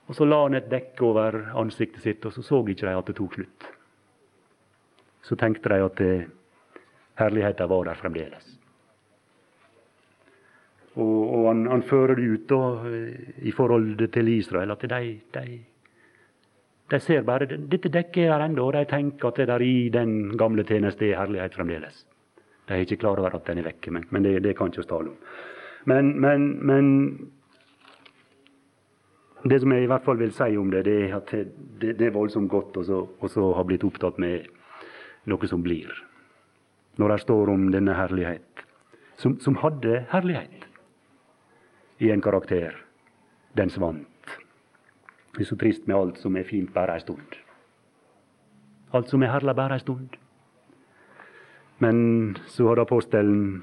og 0.09 0.16
så 0.16 0.27
la 0.27 0.42
han 0.46 0.57
et 0.59 0.70
dekke 0.70 1.05
over 1.05 1.38
ansiktet 1.61 2.03
sitt, 2.03 2.25
og 2.27 2.33
så 2.33 2.42
så 2.42 2.62
ikke 2.66 2.88
de 2.88 2.96
at 2.96 3.11
det 3.11 3.16
tok 3.18 3.37
slutt. 3.38 3.68
Så 5.23 5.37
tenkte 5.37 5.68
de 5.68 5.85
at 5.85 6.01
herligheten 7.20 7.68
var 7.70 7.88
der 7.88 8.00
fremdeles. 8.00 8.56
Og, 10.98 11.18
og 11.22 11.48
han, 11.48 11.66
han, 11.70 11.83
fører 11.87 12.18
det 12.18 12.28
ut 12.28 12.46
da, 12.50 12.62
i 13.46 13.52
forhold 13.54 14.09
til 14.12 14.33
Israel, 14.33 14.74
at 14.74 14.88
de, 14.90 15.02
de 15.37 15.61
de 16.90 16.98
ser 16.98 17.22
bare 17.22 17.46
dette 17.46 17.90
dekket 17.92 18.26
er 18.26 18.42
ennå, 18.44 18.64
og 18.66 18.74
de 18.74 18.85
tenker 18.90 19.28
at 19.28 19.37
det 19.38 19.48
der 19.50 19.62
i 19.62 19.88
den 19.94 20.37
gamle 20.38 20.64
tjeneste 20.66 21.06
er 21.06 21.20
herlighet 21.20 21.54
fremdeles. 21.54 22.06
De 22.66 22.74
er 22.74 22.83
ikke 22.83 22.98
klar 23.04 23.20
over 23.20 23.35
at 23.37 23.46
den 23.46 23.59
er 23.62 23.68
vekke, 23.68 23.92
men, 23.94 24.04
men 24.11 24.26
det, 24.26 24.42
det, 24.42 24.56
kan 24.59 24.66
ikke 24.72 24.83
vi 24.83 24.88
tale 24.90 25.12
om. 25.12 25.18
Men, 25.90 26.20
men, 26.20 26.66
men 26.66 26.85
det 29.44 29.61
som 29.62 29.72
jeg 29.72 29.87
i 29.87 29.90
hvert 29.90 30.04
fall 30.04 30.18
vil 30.18 30.35
si 30.35 30.56
om 30.59 30.70
det, 30.70 30.85
det 30.88 30.96
er 31.06 31.16
at 31.20 31.30
det, 31.30 31.98
det 31.98 32.06
er 32.09 32.16
voldsomt 32.16 32.50
godt 32.50 32.76
å 32.83 33.52
ha 33.56 33.66
blitt 33.66 33.87
opptatt 33.87 34.18
med 34.18 34.50
noe 35.30 35.48
som 35.48 35.62
blir. 35.62 35.94
Når 37.00 37.14
det 37.14 37.20
står 37.24 37.50
om 37.52 37.70
denne 37.72 37.94
herlighet, 37.96 38.64
som, 39.20 39.38
som 39.40 39.56
hadde 39.60 40.04
herlighet 40.12 40.66
i 42.00 42.10
en 42.10 42.22
karakter. 42.22 42.76
Den 43.56 43.70
svant. 43.70 44.06
Det 45.34 45.44
er 45.44 45.48
så 45.48 45.56
trist 45.56 45.86
med 45.88 45.96
alt 45.96 46.18
som 46.20 46.36
er 46.36 46.48
fint 46.48 46.72
bare 46.74 46.96
ei 46.96 47.02
stund. 47.02 47.36
Alt 48.96 49.10
som 49.12 49.22
er 49.22 49.32
herlig 49.34 49.54
bare 49.58 49.76
ei 49.76 49.82
stund. 49.82 50.16
Men 51.80 52.36
så 52.48 52.68
hadde 52.70 52.84
apostelen 52.86 53.62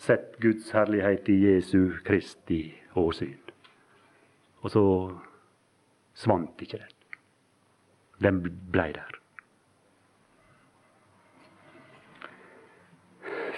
sett 0.00 0.36
Guds 0.42 0.72
herlighet 0.74 1.28
i 1.32 1.38
Jesu 1.46 1.92
Kristi 2.04 2.64
åsyn. 2.98 3.38
Og 4.62 4.70
så 4.70 4.84
svant 6.14 6.62
ikke 6.62 6.80
den. 6.80 6.96
Den 8.22 8.42
blei 8.72 8.92
der. 8.96 9.21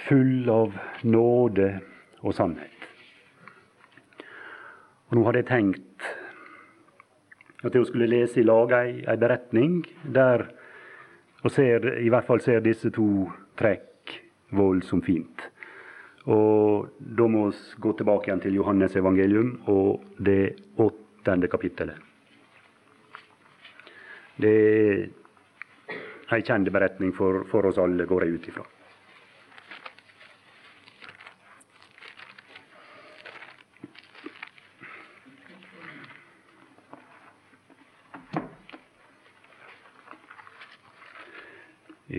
Full 0.05 0.49
av 0.49 0.75
nåde 1.01 1.69
og 2.21 2.35
sannhet. 2.37 2.71
Og 5.09 5.17
Nå 5.17 5.23
hadde 5.25 5.41
jeg 5.41 5.49
tenkt 5.49 6.11
at 7.65 7.73
jeg 7.73 7.87
skulle 7.89 8.09
lese 8.09 8.41
i 8.41 8.45
lag 8.45 8.73
ei, 8.77 9.01
ei 9.01 9.17
beretning 9.17 9.79
der 10.13 10.45
og 11.45 11.51
ser, 11.53 11.85
i 12.01 12.09
hvert 12.09 12.25
fall 12.25 12.41
ser 12.41 12.61
disse 12.65 12.89
to 12.93 13.27
trekk 13.57 14.15
voldsomt 14.57 15.05
fint. 15.05 15.43
Og 16.25 16.89
da 16.97 17.27
må 17.29 17.47
vi 17.51 17.81
gå 17.81 17.93
tilbake 17.97 18.31
igjen 18.31 18.41
til 18.45 18.57
Johannes 18.57 18.97
evangelium 18.97 19.51
og 19.69 20.05
det 20.17 20.55
åttende 20.81 21.49
kapittelet. 21.49 21.97
Det 24.41 24.55
er 24.55 25.05
ei 26.35 26.41
kjent 26.41 26.71
beretning 26.73 27.13
for, 27.15 27.45
for, 27.49 27.69
oss 27.69 27.77
alle, 27.79 28.09
går 28.09 28.25
jeg 28.25 28.39
ut 28.39 28.49
ifra. 28.49 28.65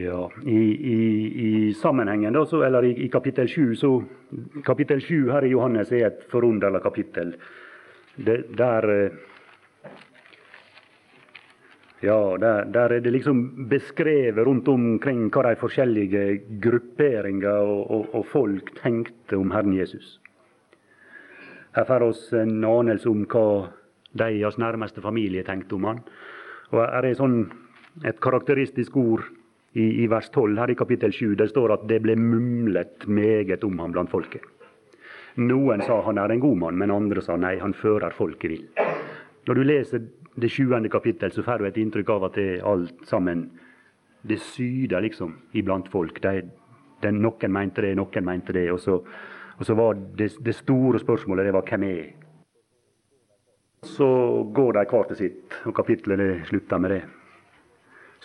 Ja, 0.07 0.31
i, 0.45 0.59
i, 0.95 0.99
i 1.47 1.75
sammenhengen, 1.75 2.35
da, 2.37 2.45
så, 2.47 2.61
eller 2.63 2.85
i, 2.85 2.93
i, 3.05 3.09
kapittel 3.11 3.49
7, 3.49 3.75
så 3.81 3.91
Kapittel 4.67 5.01
7 5.03 5.31
her 5.33 5.47
i 5.47 5.51
Johannes 5.51 5.91
er 5.95 6.05
et 6.07 6.21
forunderlig 6.31 6.83
kapittel. 6.85 7.33
Det, 8.15 8.37
der 8.59 8.87
eh, 8.93 9.17
ja, 12.05 12.19
der, 12.39 12.69
der, 12.71 12.93
er 12.93 13.01
det 13.01 13.13
liksom 13.17 13.41
beskrevet 13.71 14.47
rundt 14.47 14.69
omkring 14.69 15.27
hva 15.33 15.43
de 15.49 15.57
forskjellige 15.59 16.25
grupperinger 16.63 17.65
og, 17.65 17.91
og, 17.91 18.15
og 18.21 18.27
folk 18.31 18.75
tenkte 18.79 19.41
om 19.41 19.51
Herren 19.55 19.75
Jesus. 19.75 20.21
Her 21.75 21.89
får 21.89 22.07
oss 22.07 22.29
en 22.37 22.61
anelse 22.65 23.11
om 23.11 23.25
hva 23.33 23.49
de 24.17 24.31
i 24.37 24.45
hans 24.45 24.61
nærmeste 24.61 25.03
familie 25.03 25.43
tenkte 25.45 25.81
om 25.81 25.89
han. 25.91 26.05
Og 26.71 26.85
her 26.85 27.09
er 27.09 27.19
sånn 27.19 27.41
et 28.07 28.21
karakteristisk 28.23 28.97
ord 29.01 29.27
i, 29.77 29.87
i 30.03 30.07
vers 30.09 30.31
12 30.33 30.57
her 30.59 30.73
i 30.73 30.79
kapittel 30.79 31.13
7. 31.13 31.35
Det 31.37 31.51
står 31.51 31.75
at 31.75 31.89
det 31.89 32.01
ble 32.05 32.17
mumlet 32.17 33.05
meget 33.07 33.65
om 33.65 33.79
ham 33.83 33.93
blant 33.93 34.13
folket. 34.13 34.45
Noen 35.37 35.83
sa 35.85 36.01
han 36.07 36.19
er 36.19 36.33
en 36.33 36.41
god 36.41 36.57
mann, 36.63 36.79
men 36.81 36.95
andre 36.95 37.21
sa 37.21 37.37
nei, 37.37 37.59
han 37.61 37.77
fører 37.77 38.15
folket 38.17 38.55
vill. 38.55 38.65
Når 39.47 39.59
du 39.59 39.63
leser 39.63 40.07
det 40.37 40.51
sjuende 40.53 40.89
kapittel, 40.93 41.33
så 41.33 41.45
får 41.45 41.61
du 41.61 41.69
et 41.69 41.81
inntrykk 41.81 42.13
av 42.15 42.29
at 42.31 42.39
det 42.39 42.47
er 42.55 42.65
alt 42.67 43.05
sammen 43.09 43.51
det 44.27 44.41
syder 44.43 45.05
liksom 45.05 45.37
iblant 45.53 45.91
folk. 45.93 46.23
Det, 46.25 46.41
det, 47.03 47.13
noen 47.13 47.53
mente 47.53 47.85
det, 47.85 47.93
noen 48.01 48.25
mente 48.25 48.57
det. 48.57 48.71
Og 48.73 48.81
så, 48.81 48.97
og 49.57 49.69
så 49.69 49.77
var 49.77 50.01
det, 50.17 50.33
det, 50.41 50.57
store 50.57 51.03
spørsmålet 51.05 51.47
det 51.47 51.55
var 51.55 51.69
hvem 51.69 51.85
er 51.91 52.07
Så 53.87 54.09
går 54.57 54.73
de 54.73 54.89
hver 54.91 55.13
til 55.13 55.21
sitt, 55.21 55.61
og 55.69 55.77
kapittelet 55.77 56.49
slutter 56.49 56.81
med 56.81 56.97
det 56.97 57.03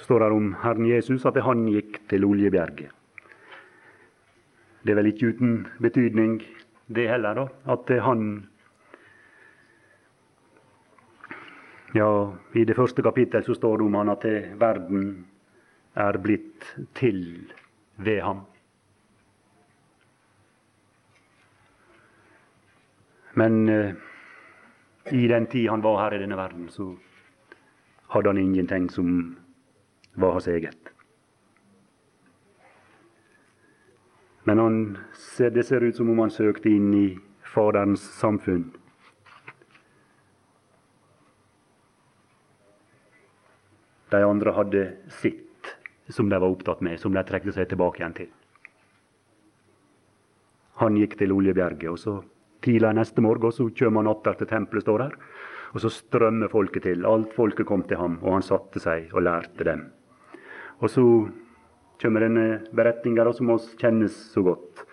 står 0.01 0.19
det 0.19 0.31
om 0.35 0.53
Herren 0.63 0.87
Jesus 0.89 1.25
at 1.25 1.37
han 1.45 1.67
gikk 1.69 2.01
til 2.09 2.25
Oljebjerget. 2.25 2.89
Det 4.81 4.93
er 4.93 4.97
vel 4.97 5.11
ikke 5.11 5.33
uten 5.33 5.67
betydning, 5.81 6.39
det 6.89 7.09
heller, 7.09 7.37
da, 7.37 7.73
at 7.73 7.91
han 8.03 8.47
Ja, 11.91 12.31
i 12.55 12.63
det 12.63 12.77
første 12.77 13.03
kapittel 13.03 13.43
så 13.43 13.53
står 13.53 13.77
det 13.77 13.85
om 13.85 13.95
han 13.99 14.09
at 14.13 14.23
verden 14.55 15.25
er 15.99 16.17
blitt 16.23 16.69
til 16.95 17.51
ved 17.97 18.21
ham. 18.23 18.45
Men 23.35 23.69
eh, 23.69 23.91
i 25.11 25.27
den 25.27 25.47
tid 25.51 25.67
han 25.69 25.83
var 25.83 25.99
her 26.03 26.15
i 26.15 26.21
denne 26.23 26.37
verden, 26.39 26.69
så 26.69 26.93
hadde 28.11 28.29
han 28.29 28.37
ingenting 28.37 28.89
som 28.91 29.37
var 30.13 30.31
hans 30.37 30.47
eget. 30.47 30.91
Men 34.43 34.59
han, 34.59 34.97
det 35.37 35.63
ser 35.63 35.83
ut 35.83 35.95
som 35.95 36.09
om 36.09 36.19
han 36.19 36.33
søkte 36.33 36.69
inn 36.69 36.93
i 36.97 37.07
Faderens 37.45 38.03
samfunn. 38.17 38.71
De 44.11 44.23
andre 44.27 44.51
hadde 44.51 44.83
sitt 45.21 45.71
som 46.11 46.29
de 46.29 46.39
var 46.39 46.49
opptatt 46.49 46.81
med, 46.81 46.99
som 46.99 47.13
de 47.15 47.23
trekte 47.23 47.53
seg 47.55 47.69
tilbake 47.71 48.01
igjen 48.01 48.17
til. 48.17 48.31
Han 50.81 50.97
gikk 50.97 51.15
til 51.19 51.31
Oljebjerget, 51.35 51.87
og 51.91 51.99
så 52.01 52.17
tidlig 52.65 52.91
neste 52.97 53.23
morgen 53.23 53.47
og 53.47 53.55
så 53.55 53.69
kommer 53.77 54.01
han 54.01 54.11
atter 54.11 54.39
til 54.39 54.49
tempelet, 54.49 54.83
står 54.83 55.05
der. 55.05 55.15
Og 55.71 55.83
så 55.85 55.91
strømmer 55.93 56.51
folket 56.51 56.83
til. 56.83 57.05
Alt 57.07 57.31
folket 57.37 57.69
kom 57.69 57.85
til 57.87 58.01
ham, 58.01 58.17
og 58.25 58.39
han 58.39 58.45
satte 58.45 58.81
seg 58.83 59.13
og 59.13 59.23
lærte 59.23 59.67
dem. 59.67 59.85
Og 60.81 60.89
så 60.89 61.05
kommer 62.01 62.25
denne 62.25 62.47
beretninga 62.73 63.27
som 63.37 63.53
oss 63.53 63.69
kjennes 63.77 64.15
så 64.33 64.41
godt. 64.45 64.85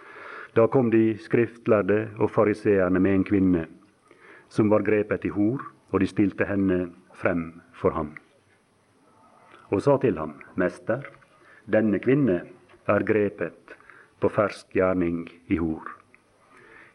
Da 0.55 0.66
kom 0.68 0.90
de 0.92 1.16
skriftlærde 1.20 2.09
og 2.18 2.31
fariseerne 2.33 3.01
med 3.01 3.14
en 3.14 3.24
kvinne 3.24 3.66
som 4.48 4.70
var 4.72 4.85
grepet 4.85 5.27
i 5.29 5.33
hor, 5.33 5.61
og 5.92 6.01
de 6.01 6.09
stilte 6.09 6.46
henne 6.48 6.88
frem 7.16 7.61
for 7.77 7.92
ham. 7.96 8.14
Og 9.68 9.83
sa 9.85 9.98
til 10.01 10.16
ham, 10.16 10.38
Mester, 10.57 11.05
denne 11.68 12.01
kvinne 12.01 12.40
er 12.88 13.05
grepet 13.05 13.77
på 14.20 14.31
fersk 14.33 14.72
gjerning 14.77 15.27
i 15.53 15.61
hor. 15.61 15.85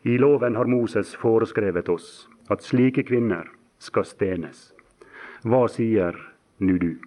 I 0.03 0.17
loven 0.17 0.57
har 0.57 0.67
Moses 0.67 1.13
foreskrevet 1.15 1.89
oss 1.89 2.27
at 2.51 2.65
slike 2.65 3.05
kvinner 3.07 3.47
skal 3.79 4.05
stenes. 4.05 4.73
Hva 5.45 5.67
sier 5.71 6.17
nu 6.59 6.77
du? 6.81 6.97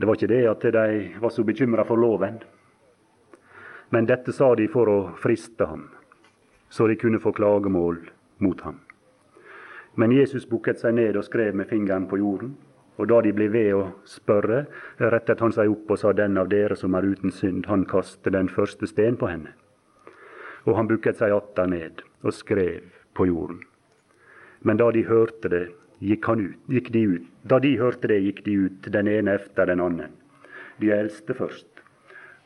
Det 0.00 0.06
var 0.06 0.16
ikke 0.16 0.32
det 0.32 0.44
at 0.48 0.62
de 0.72 1.14
var 1.20 1.30
så 1.30 1.42
bekymra 1.44 1.84
for 1.84 2.00
loven. 2.00 2.38
Men 3.92 4.06
dette 4.08 4.32
sa 4.32 4.54
de 4.56 4.64
for 4.72 4.88
å 4.88 5.00
friste 5.20 5.66
ham, 5.68 5.82
så 6.72 6.86
de 6.88 6.96
kunne 6.96 7.20
få 7.20 7.34
klagemål 7.36 7.98
mot 8.40 8.60
ham. 8.64 8.78
Men 10.00 10.14
Jesus 10.16 10.46
bukket 10.48 10.80
seg 10.80 10.94
ned 10.96 11.18
og 11.20 11.26
skrev 11.26 11.52
med 11.52 11.68
fingeren 11.68 12.06
på 12.08 12.16
jorden. 12.16 12.54
Og 12.96 13.10
da 13.12 13.18
de 13.20 13.34
ble 13.36 13.50
ved 13.52 13.74
å 13.76 13.82
spørre, 14.08 14.62
rettet 15.12 15.44
han 15.44 15.52
seg 15.52 15.68
opp 15.68 15.92
og 15.92 16.00
sa, 16.00 16.14
Den 16.16 16.38
av 16.40 16.48
dere 16.48 16.76
som 16.80 16.96
er 16.96 17.04
uten 17.04 17.32
synd, 17.32 17.66
han 17.68 17.84
kaster 17.84 18.32
den 18.32 18.48
første 18.48 18.88
sten 18.88 19.20
på 19.20 19.28
henne. 19.28 19.52
Og 20.64 20.76
han 20.80 20.88
bukket 20.88 21.20
seg 21.20 21.36
atter 21.36 21.68
ned 21.68 22.00
og 22.22 22.32
skrev 22.32 22.88
på 23.12 23.28
jorden. 23.28 23.60
Men 24.64 24.80
da 24.80 24.88
de 24.92 25.04
hørte 25.04 25.52
det, 25.52 25.66
gikk, 26.00 26.28
ut, 26.28 26.56
gikk 26.68 26.92
de 26.92 27.04
ut. 27.06 27.26
Da 27.42 27.58
de 27.58 27.76
hørte 27.78 28.08
det, 28.08 28.20
gikk 28.24 28.44
de 28.44 28.56
ut, 28.66 28.88
den 28.92 29.08
ene 29.08 29.36
efter 29.38 29.66
den 29.66 29.80
andre. 29.80 30.08
De 30.80 30.90
eldste 30.92 31.34
først. 31.36 31.68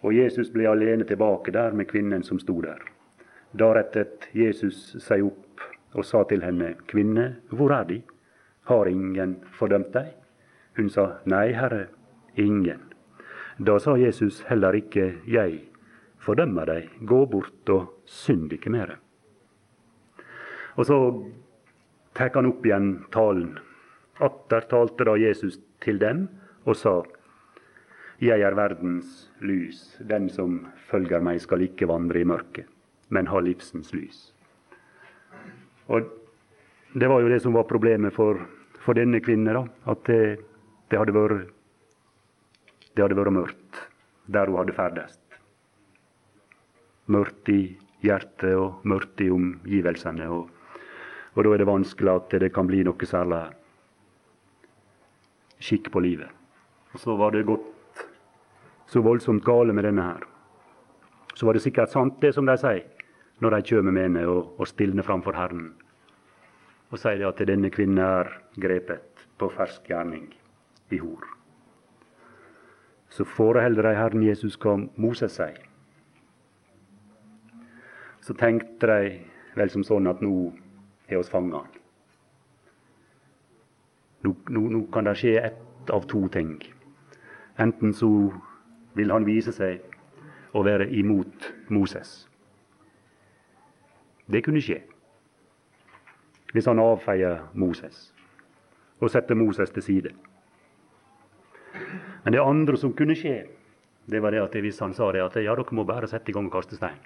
Og 0.04 0.14
Jesus 0.14 0.50
ble 0.52 0.66
alene 0.68 1.06
tilbake 1.08 1.54
der 1.54 1.72
med 1.72 1.88
kvinnen 1.88 2.22
som 2.22 2.40
sto 2.42 2.60
der. 2.60 2.82
Da 3.54 3.70
rettet 3.76 4.28
Jesus 4.34 4.96
seg 5.00 5.24
opp 5.24 5.62
og 5.94 6.04
sa 6.04 6.24
til 6.26 6.42
henne, 6.42 6.74
Kvinne, 6.90 7.36
hvor 7.54 7.72
er 7.72 7.86
De? 7.88 8.00
Har 8.66 8.88
ingen 8.88 9.36
fordømt 9.54 9.92
deg? 9.94 10.10
Hun 10.76 10.90
sa, 10.90 11.20
Nei, 11.24 11.52
Herre, 11.54 11.86
ingen. 12.36 12.80
Da 13.58 13.78
sa 13.78 13.94
Jesus 13.96 14.42
heller 14.48 14.74
ikke, 14.74 15.20
Jeg 15.26 15.60
fordømmer 16.18 16.66
deg, 16.66 16.90
gå 17.00 17.24
bort 17.30 17.70
og 17.70 18.00
synd 18.06 18.52
ikke 18.52 18.72
mer. 18.72 18.96
Og 20.74 20.86
så 20.88 20.98
tar 22.14 22.30
han 22.34 22.46
opp 22.46 22.66
igjen 22.66 23.04
talen. 23.14 23.58
Atter 24.22 24.66
talte 24.70 25.06
da 25.06 25.16
Jesus 25.18 25.58
til 25.84 25.98
dem 25.98 26.28
og 26.64 26.78
sa:" 26.78 27.02
Jeg 28.22 28.40
er 28.40 28.54
verdens 28.54 29.28
lys. 29.42 29.98
Den 29.98 30.28
som 30.30 30.68
følger 30.88 31.20
meg, 31.20 31.40
skal 31.42 31.64
ikke 31.66 31.88
vandre 31.90 32.20
i 32.20 32.24
mørket, 32.24 32.68
men 33.10 33.26
ha 33.26 33.40
livsens 33.42 33.90
lys. 33.92 34.32
Og 35.90 36.06
det 36.94 37.08
var 37.10 37.20
jo 37.20 37.28
det 37.28 37.42
som 37.42 37.52
var 37.52 37.66
problemet 37.68 38.14
for, 38.14 38.38
for 38.80 38.94
denne 38.94 39.20
kvinnen. 39.20 39.52
da, 39.52 39.64
At 39.90 40.06
det, 40.06 40.38
det, 40.88 40.98
hadde 40.98 41.12
vært, 41.12 41.50
det 42.94 43.02
hadde 43.02 43.18
vært 43.18 43.34
mørkt 43.34 43.82
der 44.30 44.48
hun 44.48 44.62
hadde 44.62 44.76
ferdes. 44.78 45.18
Mørkt 47.10 47.50
i 47.52 47.76
hjertet 48.06 48.54
og 48.56 48.86
mørkt 48.88 49.20
i 49.20 49.28
omgivelsene. 49.34 50.30
Og, 50.30 50.48
og 51.34 51.44
da 51.44 51.52
er 51.52 51.62
det 51.62 51.68
vanskelig 51.68 52.12
at 52.12 52.34
det 52.40 52.52
kan 52.54 52.66
bli 52.70 52.82
noe 52.86 53.08
særlig 53.08 53.42
skikk 55.64 55.90
på 55.92 56.02
livet. 56.04 56.30
Og 56.94 57.00
så 57.02 57.16
var 57.18 57.34
det 57.34 57.46
gått 57.48 57.70
så 58.90 59.02
voldsomt 59.02 59.44
gale 59.44 59.74
med 59.74 59.86
denne 59.88 60.02
her. 60.02 60.26
Så 61.34 61.46
var 61.46 61.56
det 61.56 61.64
sikkert 61.64 61.90
sant, 61.90 62.20
det 62.22 62.34
som 62.36 62.46
de 62.46 62.54
sier, 62.60 62.84
når 63.42 63.56
de 63.56 63.66
kommer 63.70 63.92
med 63.96 64.06
henne 64.06 64.26
og, 64.30 64.54
og 64.60 64.68
stilner 64.70 65.02
framfor 65.02 65.34
Herren 65.34 65.72
og 66.94 67.00
sier 67.02 67.24
at 67.26 67.40
denne 67.48 67.72
kvinnen 67.74 67.98
er 67.98 68.28
grepet 68.60 69.24
på 69.40 69.48
fersk 69.50 69.88
gjerning 69.90 70.28
i 70.94 71.00
hor. 71.02 71.24
Så 73.10 73.26
foreholder 73.26 73.88
de 73.88 73.94
Herren 73.98 74.22
Jesus 74.22 74.54
hva 74.62 74.76
Moses 74.94 75.34
sier. 75.34 75.58
Så 78.22 78.36
tenkte 78.38 78.86
de 78.86 79.08
vel 79.58 79.72
som 79.74 79.82
sånn 79.86 80.06
at 80.06 80.22
nå 80.22 80.52
har 81.08 81.20
oss 81.20 81.30
fanga. 81.32 81.64
Nå, 84.24 84.34
nå, 84.48 84.60
nå, 84.72 84.82
kan 84.92 85.04
det 85.04 85.16
skje 85.20 85.34
ett 85.50 85.90
av 85.92 86.06
to 86.08 86.24
ting. 86.32 86.56
Enten 87.60 87.92
så 87.94 88.08
vil 88.96 89.12
han 89.12 89.26
vise 89.28 89.52
seg 89.52 89.82
å 90.54 90.62
være 90.64 90.88
imot 90.96 91.50
Moses. 91.74 92.24
Det 94.26 94.40
kunne 94.44 94.62
skje 94.64 94.80
hvis 96.54 96.68
han 96.70 96.78
avfeier 96.78 97.42
Moses 97.58 98.06
og 99.02 99.10
setter 99.10 99.36
Moses 99.36 99.72
til 99.74 99.82
side. 99.84 100.12
Men 102.24 102.32
det 102.32 102.40
andre 102.40 102.78
som 102.80 102.94
kunne 102.96 103.16
skje, 103.18 103.42
det 104.06 104.20
var 104.22 104.32
det 104.32 104.40
at 104.44 104.54
hvis 104.62 104.78
han 104.80 104.94
sa 104.96 105.10
det 105.12 105.24
at 105.24 105.36
ja, 105.42 105.52
dere 105.52 105.76
må 105.76 105.84
bare 105.84 106.08
sette 106.08 106.30
i 106.30 106.34
gang 106.36 106.46
og 106.48 106.54
kaste 106.54 106.78
stein. 106.78 107.02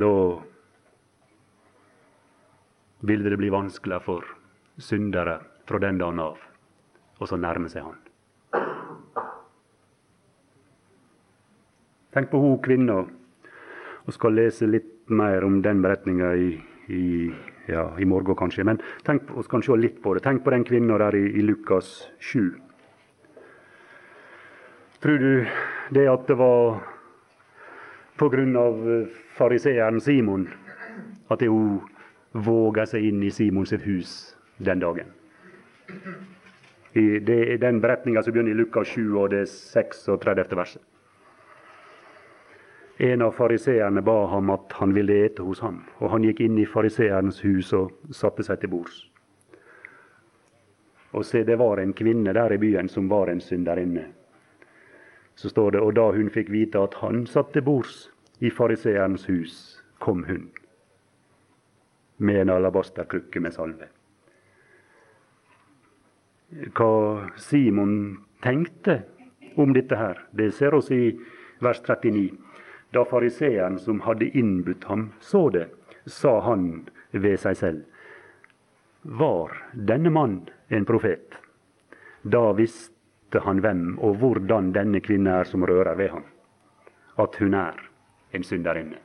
Da 0.00 0.08
ville 3.00 3.30
det 3.30 3.40
bli 3.40 3.50
vanskeligere 3.52 4.04
for 4.04 4.30
syndere 4.78 5.40
fra 5.68 5.78
den 5.78 5.98
dagen 6.00 6.20
av 6.20 6.38
og 7.20 7.28
så 7.28 7.36
nærme 7.36 7.68
seg 7.68 7.84
han. 7.84 7.98
Tenk 12.10 12.30
på 12.32 12.40
hun 12.42 12.58
kvinna, 12.64 13.04
og 14.00 14.16
skal 14.16 14.34
lese 14.34 14.66
litt 14.66 15.12
mer 15.12 15.44
om 15.46 15.60
den 15.62 15.82
beretninga 15.84 16.32
i, 16.34 16.48
i, 16.90 17.04
ja, 17.70 17.84
i, 18.00 18.08
morgen, 18.08 18.34
kanskje. 18.38 18.64
Men 18.66 18.80
tenk, 19.06 19.28
vi 19.36 19.44
kan 19.50 19.62
se 19.62 19.76
litt 19.78 20.00
på 20.02 20.16
det. 20.16 20.24
Tenk 20.24 20.42
på 20.42 20.54
den 20.54 20.64
kvinna 20.66 20.98
der 20.98 21.18
i, 21.18 21.22
i 21.38 21.44
Lukas 21.44 22.08
7. 22.18 22.48
Tror 25.00 25.22
du 25.22 25.46
det 25.94 26.08
at 26.10 26.26
det 26.28 26.36
var 26.40 26.80
pga. 28.20 28.64
fariseeren 29.38 30.00
Simon 30.00 30.48
at 31.30 31.40
hun 31.46 31.80
våga 32.32 32.86
seg 32.86 33.04
inn 33.04 33.22
i 33.22 33.30
Simons 33.30 33.72
hus 33.72 34.36
den 34.58 34.80
dagen? 34.80 35.10
I, 36.92 37.18
det 37.18 37.56
den 37.62 37.80
beretninga 37.80 38.22
som 38.22 38.32
begynner 38.32 38.50
i 38.50 38.58
Lukas 38.58 38.88
7, 38.88 39.16
og 39.16 39.30
det 39.30 39.44
er 39.44 39.50
36. 39.50 40.56
verset. 40.56 40.82
En 43.00 43.22
av 43.22 43.32
fariseerne 43.32 44.02
ba 44.04 44.26
ham 44.28 44.50
at 44.52 44.74
han 44.76 44.92
ville 44.92 45.14
ete 45.24 45.42
hos 45.42 45.62
ham, 45.64 45.84
og 45.98 46.10
han 46.12 46.26
gikk 46.26 46.42
inn 46.44 46.58
i 46.60 46.66
fariseerens 46.68 47.40
hus 47.46 47.72
og 47.72 47.94
satte 48.12 48.44
seg 48.44 48.60
til 48.60 48.74
bords. 48.74 49.06
Og 51.16 51.24
se, 51.24 51.42
det 51.46 51.56
var 51.58 51.80
en 51.80 51.94
kvinne 51.96 52.34
der 52.36 52.52
i 52.52 52.60
byen 52.60 52.90
som 52.92 53.08
var 53.10 53.32
en 53.32 53.40
synderinne. 53.40 54.04
Så 55.34 55.48
står 55.48 55.70
det, 55.70 55.80
og 55.80 55.94
da 55.96 56.10
hun 56.12 56.28
fikk 56.30 56.52
vite 56.52 56.78
at 56.78 56.98
han 57.00 57.24
satt 57.26 57.54
til 57.54 57.64
bords 57.64 58.10
i 58.40 58.50
fariseerens 58.50 59.24
hus, 59.30 59.80
kom 59.98 60.26
hun 60.28 60.50
med 62.20 62.42
en 62.42 62.52
alabasterkrukke 62.56 63.40
med 63.40 63.54
salve. 63.54 63.88
Hva 66.76 67.30
Simon 67.38 67.94
tenkte 68.42 69.02
om 69.56 69.72
dette 69.72 69.96
her, 69.96 70.18
det 70.30 70.50
ser 70.56 70.74
oss 70.74 70.90
i 70.90 71.14
vers 71.62 71.80
39. 71.86 72.30
Da 72.90 73.04
fariseeren 73.06 73.78
som 73.78 74.00
hadde 74.04 74.30
innbudt 74.34 74.84
ham, 74.90 75.10
så 75.20 75.48
det, 75.54 75.68
sa 76.06 76.40
han 76.40 76.88
ved 77.10 77.38
seg 77.40 77.56
selv. 77.56 77.84
Var 79.02 79.54
denne 79.72 80.10
mann 80.10 80.40
en 80.68 80.84
profet? 80.84 81.38
Da 82.22 82.50
visste 82.52 83.40
han 83.46 83.62
hvem 83.64 83.94
og 84.02 84.18
hvordan 84.20 84.72
denne 84.76 85.00
kvinne 85.00 85.38
er 85.40 85.48
som 85.48 85.64
rører 85.64 85.96
ved 85.96 86.10
ham. 86.16 86.26
At 87.16 87.38
hun 87.40 87.54
er 87.54 87.78
en 88.34 88.44
synderinne. 88.44 88.98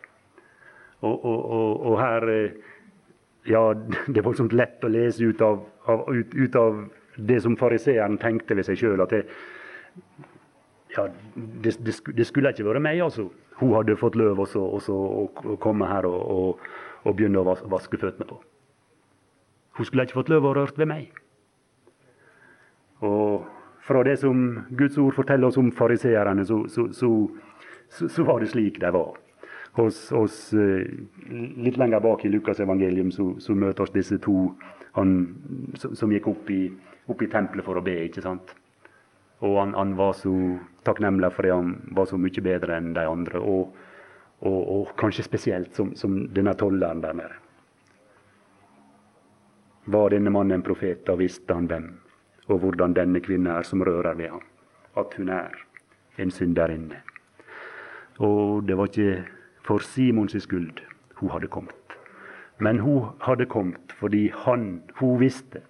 Og, 1.05 1.13
og, 1.13 1.39
og, 1.45 1.85
og 1.85 1.99
her 1.99 2.29
eh, 2.31 2.57
Ja, 3.49 3.63
det 4.11 4.19
er 4.19 4.25
voldsomt 4.25 4.55
lett 4.55 4.83
å 4.83 4.91
lese 4.91 5.25
ut 5.29 5.41
av, 5.45 5.65
av, 5.91 6.07
ut, 6.13 6.33
ut 6.33 6.55
av 6.59 6.85
det 7.15 7.41
som 7.43 7.57
fariseeren 7.57 8.17
tenkte 8.21 8.57
ved 8.57 8.67
seg 8.67 8.79
sjøl. 8.81 9.03
At 9.03 9.13
det, 9.13 9.23
ja, 10.95 11.07
det, 11.35 11.75
det, 11.85 11.95
det, 12.15 12.27
skulle 12.27 12.51
ikke 12.53 12.67
vært 12.67 12.83
meg, 12.83 13.01
altså 13.03 13.29
hun 13.59 13.75
hadde 13.75 13.95
fått 13.99 14.17
løv 14.19 14.41
også, 14.43 14.59
også 14.79 14.95
å 14.95 15.55
komme 15.63 15.87
her 15.87 16.07
og, 16.09 16.19
og, 16.19 16.65
og 17.05 17.15
begynne 17.15 17.39
å 17.39 17.55
vaske 17.71 17.99
føttene 17.99 18.27
på. 18.27 18.39
Hun 19.75 19.87
skulle 19.87 20.05
ikke 20.07 20.19
fått 20.19 20.31
løv 20.31 20.47
å 20.47 20.55
rørt 20.55 20.79
ved 20.79 20.89
meg. 20.91 21.21
Og 23.03 23.45
fra 23.85 24.01
det 24.07 24.17
som 24.21 24.65
Guds 24.75 24.97
ord 24.97 25.15
forteller 25.17 25.51
oss 25.51 25.59
om 25.61 25.71
fariseerne, 25.75 26.45
så, 26.47 26.61
så, 26.71 26.87
så, 26.95 27.11
så, 28.07 28.23
var 28.23 28.41
det 28.41 28.49
slik 28.53 28.79
de 28.81 28.91
var. 28.95 29.19
Hos, 29.75 30.09
hos, 30.15 30.53
eh, 30.53 30.87
litt 31.59 31.77
lenger 31.77 31.99
bak 31.99 32.23
i 32.25 32.29
Lukas 32.31 32.61
evangelium 32.63 33.11
så, 33.11 33.33
møter 33.55 33.83
oss 33.83 33.91
disse 33.91 34.17
to 34.23 34.53
han, 34.95 35.17
som 35.75 36.13
gikk 36.13 36.29
opp 36.31 36.51
i, 36.53 36.61
opp 37.11 37.21
i 37.21 37.27
tempelet 37.31 37.65
for 37.65 37.79
å 37.79 37.83
be. 37.83 37.97
ikke 38.05 38.23
sant? 38.23 38.53
Og 39.43 39.57
han, 39.59 39.73
han, 39.75 39.97
var 39.99 40.15
så 40.15 40.31
takknemlig 40.87 41.33
fordi 41.35 41.51
han 41.51 41.73
var 41.97 42.07
så 42.07 42.17
mye 42.17 42.45
bedre 42.45 42.77
enn 42.79 42.93
de 42.95 43.03
andre. 43.03 43.41
Og, 43.43 43.75
og, 44.47 44.61
og 44.77 44.95
kanskje 44.99 45.27
spesielt 45.27 45.75
som, 45.75 45.91
som 45.99 46.21
denne 46.31 46.55
tolleren 46.55 47.03
der 47.03 47.19
nede. 47.19 47.41
Var 49.91 50.15
denne 50.15 50.31
mannen 50.33 50.55
en 50.61 50.65
profet, 50.65 51.03
da 51.05 51.13
visste 51.19 51.53
han 51.53 51.67
hvem 51.69 51.91
og 52.47 52.59
hvordan 52.61 52.93
denne 52.93 53.21
kvinnen 53.21 53.51
er 53.51 53.65
som 53.65 53.81
rører 53.81 54.13
ved 54.17 54.29
ham. 54.29 54.41
At 54.97 55.13
hun 55.17 55.29
er 55.29 55.55
en 56.17 56.31
synderinne. 56.31 57.01
Og 58.17 58.67
det 58.67 58.77
var 58.77 58.87
ikke 58.87 59.25
for 59.65 59.81
Simons 59.81 60.35
skyld 60.37 60.81
hun 61.15 61.31
hadde 61.31 61.47
kommet. 61.47 61.97
Men 62.59 62.79
hun 62.79 63.15
hadde 63.21 63.45
kommet 63.45 63.95
fordi 63.99 64.29
han, 64.45 64.83
hun 64.99 65.19
visste 65.19 65.61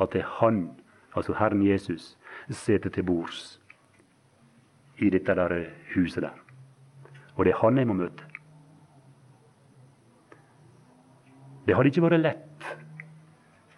at 0.00 0.12
det 0.12 0.20
er 0.20 0.32
han, 0.40 0.70
altså 1.16 1.34
Herren 1.38 1.66
Jesus, 1.66 2.18
sitter 2.50 2.90
til 2.90 3.02
bords 3.02 3.60
i 4.98 5.10
dette 5.10 5.34
der 5.34 5.64
huset 5.94 6.22
der. 6.22 6.34
Og 7.36 7.44
det 7.44 7.52
er 7.52 7.62
han 7.62 7.78
jeg 7.78 7.86
må 7.86 7.94
møte. 7.94 8.24
Det 11.66 11.76
hadde 11.76 11.88
ikke 11.88 12.02
vært 12.04 12.20
lett 12.20 12.68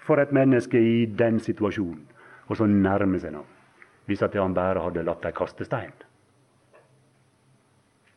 for 0.06 0.18
et 0.22 0.32
menneske 0.34 0.80
i 0.80 1.06
den 1.06 1.38
situasjonen 1.42 2.02
å 2.48 2.56
så 2.58 2.66
nærme 2.66 3.20
seg 3.22 3.36
ham 3.38 3.52
hvis 4.06 4.22
at 4.22 4.34
han 4.38 4.54
bare 4.54 4.82
hadde 4.82 5.02
latt 5.06 5.22
dem 5.22 5.34
kaste 5.34 5.66
stein 5.66 5.94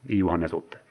i 0.06 0.20
Johannes 0.22 0.54
8. 0.54 0.89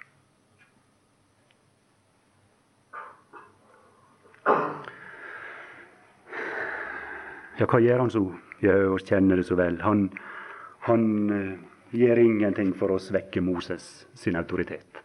Ja, 7.58 7.66
hva 7.66 7.80
gjør 7.82 8.04
han 8.04 8.12
så? 8.14 8.22
Ja, 8.62 8.76
vi 8.94 9.02
kjenner 9.06 9.38
det 9.38 9.46
så 9.48 9.56
vel. 9.59 9.80
Han, 9.82 10.06
han 10.86 11.04
uh, 11.30 11.59
gjør 11.94 12.20
ingenting 12.22 12.70
for 12.78 12.94
å 12.94 13.00
svekke 13.02 13.42
Moses 13.42 14.06
sin 14.18 14.38
autoritet. 14.38 15.02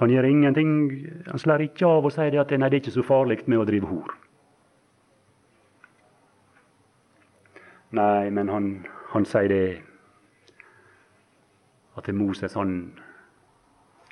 Han 0.00 0.08
gjør 0.08 0.30
ingenting, 0.30 0.72
han 1.26 1.40
slår 1.40 1.66
ikke 1.66 1.88
av 1.88 2.08
og 2.08 2.14
sier 2.14 2.38
at 2.40 2.52
nei, 2.56 2.70
det 2.72 2.78
er 2.78 2.82
ikke 2.86 2.94
så 2.94 3.04
farlig 3.04 3.42
med 3.44 3.60
å 3.60 3.66
drive 3.68 3.90
hor. 3.90 4.14
Nei, 7.98 8.30
men 8.32 8.48
han, 8.48 8.70
han 9.12 9.26
sier 9.28 9.52
det 9.52 9.64
at 12.00 12.08
Moses 12.16 12.56
han 12.56 12.94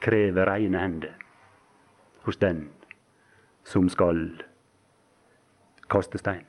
krever 0.03 0.51
rene 0.51 0.83
hender 0.83 1.15
hos 2.27 2.37
den 2.43 2.67
som 3.65 3.89
skal 3.89 4.27
kaste 5.91 6.21
stein. 6.21 6.47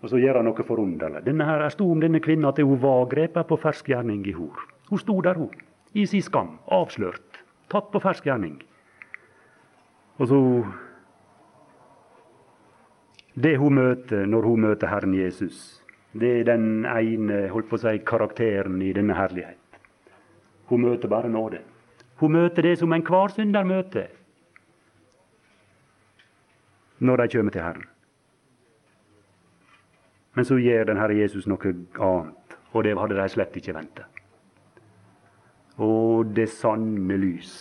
Og 0.00 0.08
så 0.08 0.20
gjør 0.20 0.40
han 0.40 0.48
noe 0.48 0.64
forunderlig. 0.64 1.24
Denne 1.26 1.44
her, 1.44 1.66
sto 1.72 1.90
om 1.92 2.00
denne 2.00 2.22
kvinnen 2.24 2.48
at 2.48 2.60
hun 2.62 2.80
var 2.80 3.08
grepet 3.10 3.48
på 3.48 3.58
fersk 3.60 3.90
gjerning 3.92 4.22
i 4.28 4.36
hor. 4.36 4.62
Hun 4.88 5.00
sto 5.02 5.18
der, 5.24 5.36
hun, 5.36 5.52
i 5.92 6.06
sin 6.08 6.24
skam, 6.24 6.56
avslørt. 6.72 7.42
Tatt 7.70 7.90
på 7.92 8.00
fersk 8.02 8.24
gjerning. 8.26 8.60
Og 10.18 10.28
så 10.28 10.40
Det 13.40 13.56
hun 13.56 13.74
møter 13.74 14.26
når 14.26 14.42
hun 14.42 14.60
møter 14.60 14.90
Herren 14.90 15.14
Jesus, 15.14 15.80
det 16.12 16.40
er 16.40 16.44
den 16.44 16.84
ene 16.84 17.46
holdt 17.48 17.68
på 17.70 17.78
å 17.78 17.80
si, 17.80 17.92
karakteren 18.04 18.82
i 18.82 18.90
denne 18.92 19.14
herlighet. 19.14 19.78
Hun 20.66 20.82
møter 20.82 21.08
bare 21.08 21.30
nåde. 21.30 21.60
Hun 22.18 22.32
møter 22.32 22.66
det 22.66 22.78
som 22.78 22.92
enhver 22.92 23.30
synder 23.32 23.64
møter 23.64 24.10
når 27.00 27.16
de 27.16 27.28
kommer 27.36 27.52
til 27.54 27.64
Herren. 27.64 27.88
Men 30.36 30.46
så 30.46 30.60
gjør 30.60 30.84
den 30.90 31.00
Herre 31.00 31.16
Jesus 31.18 31.48
noe 31.50 31.72
annet, 31.98 32.56
og 32.72 32.84
det 32.86 32.94
hadde 32.98 33.18
de 33.18 33.28
slett 33.32 33.56
ikke 33.58 33.74
venta. 33.74 34.06
Og 35.80 36.30
det 36.36 36.46
sanne 36.52 37.16
lys 37.18 37.54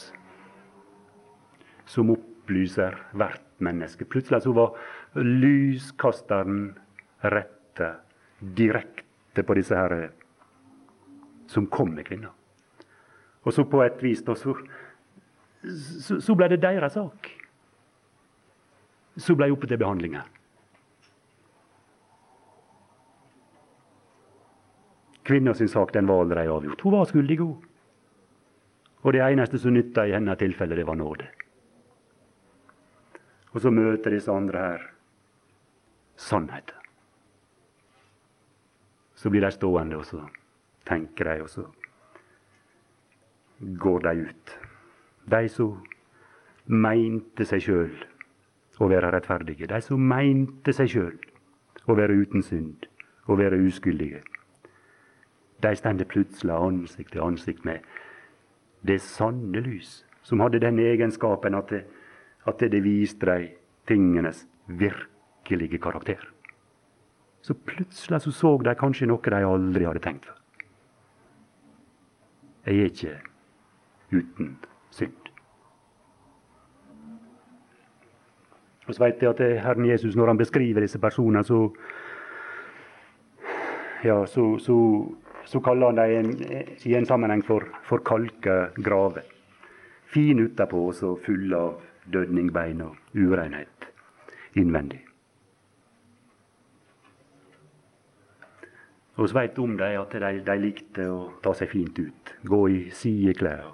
som 1.90 2.12
opplyser 2.14 2.98
hvert 3.18 3.48
menneske. 3.64 4.06
Plutselig 4.06 4.44
så 4.44 4.54
var 4.54 4.76
lyskasteren 5.18 6.76
retta 7.24 7.96
direkte 8.40 9.44
på 9.44 9.56
disse 9.58 9.76
her 9.76 10.12
som 11.50 11.66
kom 11.72 11.96
med 11.96 12.06
kvinna. 12.06 12.30
Og 13.48 13.56
så 13.56 13.66
på 13.66 13.82
et 13.82 14.04
vis 14.04 14.22
da, 14.28 14.36
så, 14.38 14.54
så, 15.64 16.20
så 16.22 16.36
ble 16.38 16.52
det 16.52 16.62
deres 16.62 16.94
sak 17.00 17.32
som 19.20 19.38
ble 19.40 19.52
oppe 19.54 19.68
til 19.68 19.80
behandling 19.80 20.18
her. 20.20 20.28
Sin 25.54 25.70
sak 25.70 25.94
den 25.94 26.08
var 26.10 26.24
allerede 26.24 26.50
avgjort. 26.50 26.82
Hun 26.82 26.92
var 26.92 27.06
skyldig, 27.06 27.38
hun. 27.38 27.66
Og 29.02 29.14
det 29.14 29.22
eneste 29.22 29.60
som 29.60 29.74
nytta 29.74 30.08
i 30.08 30.16
hennes 30.16 30.38
tilfelle, 30.38 30.76
det 30.76 30.88
var 30.88 30.98
nåde. 30.98 31.28
Og 33.54 33.62
så 33.62 33.70
møter 33.72 34.12
disse 34.12 34.32
andre 34.32 34.60
her 34.60 34.88
sannheten. 36.18 36.76
Så 39.16 39.30
blir 39.30 39.42
de 39.42 39.52
stående, 39.52 39.98
og 39.98 40.06
så 40.06 40.24
tenker 40.88 41.30
de, 41.30 41.42
og 41.44 41.50
så 41.50 41.66
går 43.60 44.00
de 44.00 44.30
ut. 44.30 44.58
De 45.30 45.50
som 45.50 45.78
mente 46.66 47.46
seg 47.46 47.62
sjøl 47.66 47.92
å 48.80 48.88
være 48.88 49.12
rettferdige. 49.14 49.68
De 49.68 49.82
som 49.84 50.02
meinte 50.12 50.74
seg 50.76 50.92
sjøl 50.94 51.16
å 51.90 51.96
være 51.98 52.16
uten 52.22 52.44
synd, 52.46 52.88
å 53.28 53.38
være 53.40 53.60
uskyldige. 53.68 54.22
De 55.60 55.76
stender 55.76 56.08
plutselig 56.08 56.56
ansikt 56.56 57.14
til 57.14 57.26
ansikt 57.26 57.66
med 57.68 57.86
det 58.88 59.02
sanne 59.04 59.62
lys, 59.66 60.04
som 60.24 60.40
hadde 60.40 60.62
den 60.64 60.80
egenskapen 60.80 61.58
at 61.58 61.74
det, 61.74 61.84
at 62.48 62.60
det 62.60 62.84
viste 62.84 63.28
dem 63.28 63.50
tingenes 63.90 64.46
virkelige 64.68 65.80
karakter. 65.82 66.22
Så 67.42 67.54
plutselig 67.54 68.22
så, 68.22 68.32
så 68.32 68.58
de 68.64 68.76
kanskje 68.78 69.08
noe 69.10 69.34
de 69.34 69.44
aldri 69.48 69.88
hadde 69.88 70.04
tenkt 70.04 70.28
før. 70.30 70.36
Jeg 72.68 72.80
er 72.80 72.92
ikke 72.92 73.16
uten 74.12 74.58
synd. 74.94 75.19
Og 78.90 78.96
så 78.96 79.04
vet 79.04 79.22
jeg 79.22 79.30
at 79.30 79.42
Herren 79.62 79.86
Jesus, 79.86 80.16
når 80.18 80.32
han 80.32 80.38
beskriver 80.38 80.82
disse 80.82 81.00
personene, 81.00 81.44
så, 81.46 81.60
ja, 84.04 84.26
så, 84.26 84.46
så, 84.58 84.78
så 85.46 85.60
kaller 85.62 85.92
han 85.92 86.00
dem 86.00 86.32
i 86.90 86.96
en 86.98 87.06
sammenheng 87.06 87.46
for, 87.46 88.02
kalka 88.02 88.72
graver. 88.82 89.30
Fine 90.10 90.48
utapå 90.50 90.88
og 90.88 90.96
så 90.98 91.14
fulle 91.22 91.58
av 91.58 91.78
dødningbein 92.10 92.82
og 92.82 92.98
urenhet 93.14 93.92
innvendig. 94.58 95.04
Og 99.20 99.30
så 99.30 99.36
veit 99.36 99.60
om 99.62 99.78
dem 99.78 100.02
at 100.02 100.16
de, 100.18 100.38
de 100.48 100.62
likte 100.64 101.06
å 101.12 101.28
ta 101.44 101.54
seg 101.54 101.70
fint 101.76 102.02
ut. 102.02 102.34
Gå 102.42 102.66
i 102.74 102.80
sideklær 102.96 103.68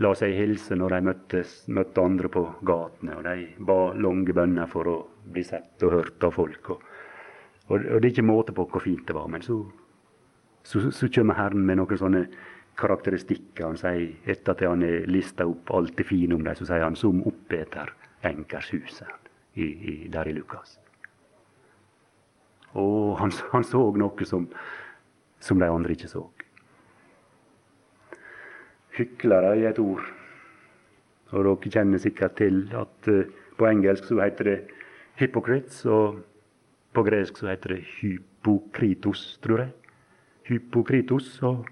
la 0.00 0.12
seg 0.16 0.32
hilse 0.36 0.76
når 0.78 0.94
de 0.94 1.00
møttes, 1.10 1.56
møtte 1.68 2.02
andre 2.02 2.30
på 2.32 2.44
gatene. 2.66 3.18
Og 3.18 3.26
de 3.26 3.64
ba 3.68 3.78
lange 3.96 4.34
bønner 4.36 4.70
for 4.70 4.88
å 4.88 4.96
bli 5.30 5.44
sett 5.44 5.82
og 5.86 5.96
hørt 5.98 6.24
av 6.24 6.36
folk. 6.36 6.72
Og, 6.72 6.86
og, 7.68 7.76
og 7.76 8.00
det 8.00 8.08
er 8.08 8.12
ikke 8.14 8.26
måte 8.26 8.56
på 8.56 8.66
hvor 8.70 8.84
fint 8.84 9.04
det 9.08 9.16
var. 9.16 9.28
Men 9.32 9.44
så, 9.44 9.60
så, 10.64 10.88
så 10.88 11.10
kommer 11.12 11.38
Herren 11.38 11.66
med 11.68 11.80
noen 11.82 12.00
sånne 12.00 12.24
karakteristikker. 12.80 13.66
Han 13.66 13.80
sier, 13.80 14.06
etter 14.24 14.56
at 14.56 14.64
han 14.64 14.84
har 14.86 15.08
lista 15.10 15.46
opp 15.48 15.72
alt 15.76 15.96
det 15.98 16.08
fine 16.08 16.36
om 16.36 16.44
dem, 16.46 16.56
så 16.56 16.68
sier 16.68 16.86
han 16.86 16.96
'som 16.96 17.20
oppeter 17.28 17.92
enkershuset' 18.24 19.04
hus' 19.04 19.60
i, 19.60 19.64
i, 19.64 20.08
der 20.08 20.28
i 20.28 20.32
Lukas. 20.32 20.78
Og 22.72 23.18
han, 23.18 23.32
han 23.52 23.64
så 23.64 23.90
noe 23.96 24.24
som, 24.24 24.46
som 25.40 25.58
de 25.58 25.68
andre 25.68 25.92
ikke 25.92 26.08
så 26.08 26.28
hyklere 29.00 29.56
i 29.58 29.66
et 29.68 29.78
ord. 29.82 30.04
Og 31.30 31.46
dere 31.46 31.72
kjenner 31.72 32.02
sikkert 32.02 32.36
til 32.40 32.64
at 32.76 33.10
uh, 33.10 33.24
på 33.58 33.68
engelsk 33.68 34.06
så 34.08 34.20
heter 34.22 34.48
det 34.48 34.58
hypocrites, 35.20 35.84
og 35.86 36.22
på 36.92 37.04
gresk 37.06 37.38
så 37.38 37.50
heter 37.52 37.76
det 37.76 37.82
hypokritos, 38.00 39.38
tror 39.44 39.64
jeg. 39.64 39.72
Hypokritos. 40.48 41.42
Og, 41.46 41.66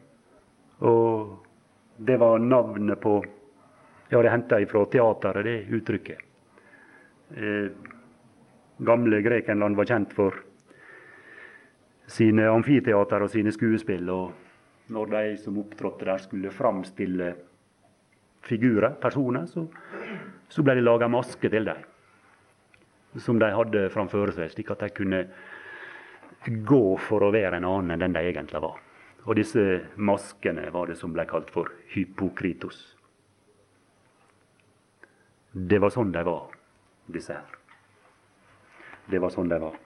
og 0.84 1.98
det 1.98 2.18
var 2.20 2.38
navnet 2.38 3.00
på 3.00 3.20
Ja, 4.08 4.22
det 4.24 4.30
henta 4.32 4.56
fra 4.64 4.86
teateret, 4.88 5.44
det 5.44 5.76
uttrykket. 5.76 6.20
Eh, 7.36 7.66
gamle 8.80 9.18
Grekenland 9.20 9.76
var 9.76 9.84
kjent 9.84 10.14
for 10.16 10.38
sine 12.08 12.46
amfiteater 12.48 13.26
og 13.26 13.28
sine 13.30 13.52
skuespill. 13.52 14.08
og 14.08 14.47
når 14.88 15.12
de 15.12 15.22
som 15.42 15.58
opptrådte 15.60 16.08
der, 16.08 16.22
skulle 16.22 16.54
framstille 16.54 17.34
figurer, 18.48 18.96
personer, 19.00 19.46
så, 19.46 19.66
så 20.48 20.64
ble 20.64 20.78
det 20.78 20.84
laga 20.86 21.08
maske 21.12 21.50
til 21.52 21.68
dem. 21.68 21.80
Som 23.18 23.40
de 23.40 23.50
hadde 23.52 23.88
framfor 23.92 24.32
seg, 24.36 24.52
slik 24.52 24.72
at 24.72 24.84
de 24.84 24.92
kunne 24.94 25.22
gå 26.46 26.84
for 27.02 27.24
å 27.24 27.32
være 27.34 27.58
en 27.58 27.66
annen 27.68 27.96
enn 27.96 28.04
den 28.06 28.16
de 28.16 28.22
egentlig 28.30 28.62
var. 28.62 28.78
Og 29.28 29.36
disse 29.36 29.64
maskene 29.96 30.68
var 30.72 30.88
det 30.88 30.96
som 31.00 31.12
ble 31.12 31.26
kalt 31.28 31.50
for 31.52 31.72
hypokritos. 31.92 32.78
Det 35.52 35.80
var 35.82 35.92
sånn 35.92 36.12
de 36.14 36.22
var, 36.24 36.48
disse 37.10 37.34
her. 37.34 37.56
Det 39.08 39.20
var 39.20 39.32
sånn 39.32 39.50
de 39.50 39.58
var. 39.60 39.76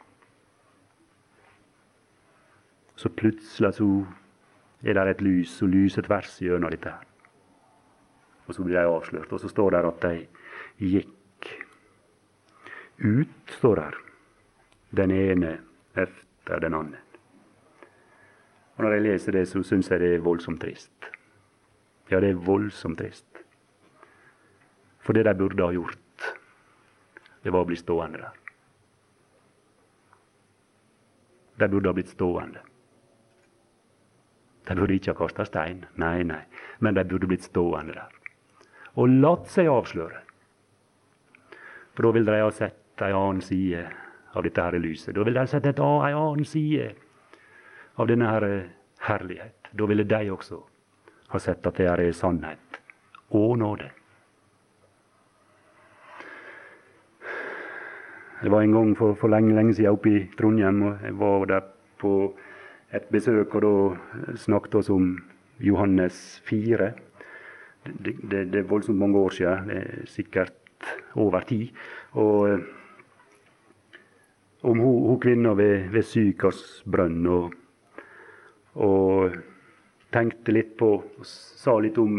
Så 2.98 3.10
plutselig 3.18 3.72
så 3.78 3.86
er 4.82 4.94
det 4.94 5.16
et 5.16 5.22
lys 5.22 5.50
som 5.58 5.70
lyser 5.70 6.02
tvers 6.02 6.38
gjennom 6.42 6.70
dette. 6.70 6.90
her. 6.90 7.06
Og 8.46 8.54
så 8.54 8.64
blir 8.64 8.76
de 8.76 8.86
avslørt. 8.86 9.32
Og 9.32 9.40
så 9.40 9.48
står 9.48 9.70
det 9.70 9.84
at 9.86 10.02
de 10.02 10.26
gikk 10.78 11.48
ut, 12.98 13.52
står 13.58 13.74
der. 13.76 13.94
Den 14.90 15.10
ene 15.10 15.58
efter 15.94 16.58
den 16.58 16.74
andre. 16.74 16.98
Og 18.76 18.84
Når 18.84 18.92
jeg 18.92 19.02
leser 19.02 19.32
det, 19.32 19.48
så 19.48 19.62
syns 19.62 19.90
jeg 19.90 20.00
det 20.00 20.14
er 20.14 20.24
voldsomt 20.24 20.60
trist. 20.60 20.92
Ja, 22.10 22.20
det 22.20 22.30
er 22.30 22.34
voldsomt 22.34 22.98
trist. 22.98 23.26
For 24.98 25.12
det 25.12 25.24
de 25.24 25.34
burde 25.34 25.62
ha 25.62 25.72
gjort, 25.72 25.98
det 27.42 27.52
var 27.52 27.64
å 27.64 27.68
bli 27.68 27.76
stående 27.76 28.18
der. 28.18 28.38
De 31.58 31.68
burde 31.68 31.88
ha 31.88 31.94
blitt 31.96 32.12
stående. 32.12 32.60
De 34.68 34.74
burde 34.78 34.94
ikke 34.94 35.12
ha 35.12 35.18
kasta 35.18 35.46
stein, 35.46 35.84
nei, 35.98 36.22
nei, 36.22 36.42
men 36.78 36.94
de 36.94 37.04
burde 37.04 37.28
blitt 37.30 37.48
stående 37.48 37.96
der. 37.96 38.18
Og 38.94 39.08
latt 39.22 39.48
seg 39.50 39.70
avsløre. 39.72 40.20
For 41.92 42.06
da 42.06 42.12
ville 42.14 42.32
de 42.32 42.44
ha 42.44 42.52
sett 42.54 43.02
ei 43.02 43.12
annen 43.12 43.42
side 43.44 43.86
av 44.32 44.44
dette 44.44 44.64
her 44.64 44.78
lyset. 44.80 45.14
Da 45.14 45.24
ville 45.24 45.34
de 45.36 45.44
ha 45.44 45.50
sett 45.50 45.66
ei 45.66 46.12
annen 46.12 46.46
side 46.48 46.92
av 48.00 48.08
denne 48.08 48.28
her 48.28 48.46
herlighet. 49.08 49.72
Da 49.72 49.88
ville 49.88 50.06
de 50.08 50.30
også 50.32 50.60
ha 51.32 51.40
sett 51.40 51.66
at 51.66 51.80
det 51.80 51.88
her 51.88 52.00
er 52.04 52.14
sannhet 52.16 52.80
og 53.32 53.58
nåde. 53.58 53.90
Det 58.42 58.50
var 58.50 58.62
en 58.62 58.72
gang 58.74 58.96
for, 58.98 59.14
for 59.14 59.30
lenge, 59.30 59.54
lenge 59.54 59.74
siden 59.78 59.94
oppe 59.94 60.10
i 60.10 60.22
Trondheim. 60.36 60.82
og 60.82 61.04
Jeg 61.04 61.18
var 61.18 61.44
der 61.46 61.68
på 61.98 62.12
et 62.92 63.08
besøk, 63.12 63.54
og 63.56 63.62
da 63.64 64.36
snakket 64.36 64.74
oss 64.80 64.90
om 64.92 65.14
Johannes 65.62 66.42
4. 66.48 66.92
Det, 67.84 68.14
det, 68.22 68.44
det, 68.52 68.60
er 68.60 68.68
voldsomt 68.68 68.98
mange 68.98 69.18
år 69.18 69.34
siden, 69.36 69.70
det 69.70 69.78
er 69.80 70.06
sikkert 70.06 70.54
over 71.14 71.40
tid. 71.48 71.72
Og 72.12 72.50
eh, 72.50 72.58
om 74.62 74.78
hun, 74.78 74.98
hun 75.08 75.20
kvinna 75.20 75.54
ved, 75.58 75.88
ved 75.90 76.06
Sykars 76.06 76.82
brønn. 76.86 77.26
Og, 77.26 77.54
og 78.74 79.38
tenkte 80.12 80.52
litt 80.52 80.74
på 80.78 80.90
og 81.00 81.24
sa 81.26 81.78
litt 81.80 81.98
om 81.98 82.18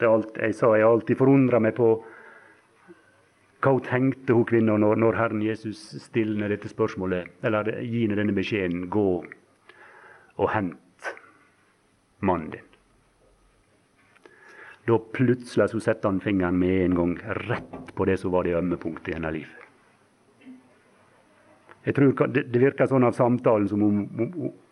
det 0.00 0.08
alt, 0.08 0.34
Jeg 0.42 0.56
sa 0.58 0.72
jeg 0.74 0.88
alltid 0.88 1.20
forundra 1.20 1.60
meg 1.62 1.76
på 1.78 1.92
hva 3.62 3.76
hun 3.76 3.84
tenkte 3.86 4.34
hun 4.34 4.46
kvinna 4.48 4.74
når, 4.80 4.98
når 4.98 5.18
Herren 5.20 5.42
Jesus 5.44 5.78
stiller 6.02 6.50
dette 6.50 6.66
spørsmålet, 6.66 7.30
eller 7.46 7.70
gir 7.78 8.08
henne 8.08 8.18
denne 8.18 8.34
beskjeden 8.34 8.88
'gå 8.90 9.22
og 10.36 10.50
hent 10.50 11.14
mannen 12.20 12.50
din'. 12.50 12.72
Da 14.86 14.98
plutselig 14.98 15.70
så 15.70 15.80
setter 15.80 16.08
han 16.08 16.20
fingeren 16.20 16.58
med 16.58 16.84
en 16.84 16.94
gang 16.94 17.18
rett 17.48 17.94
på 17.94 18.04
det 18.04 18.16
som 18.18 18.32
var 18.32 18.44
det 18.44 18.56
ømme 18.58 18.76
punktet 18.76 19.08
i 19.08 19.14
hennes 19.14 19.32
liv. 19.32 19.48
Jeg 21.84 21.94
tror 21.94 22.26
Det, 22.26 22.58
virker 22.58 22.86
sånn 22.86 23.04
av 23.04 23.12
samtalen 23.12 23.68
som 23.68 23.82
om, 23.82 24.02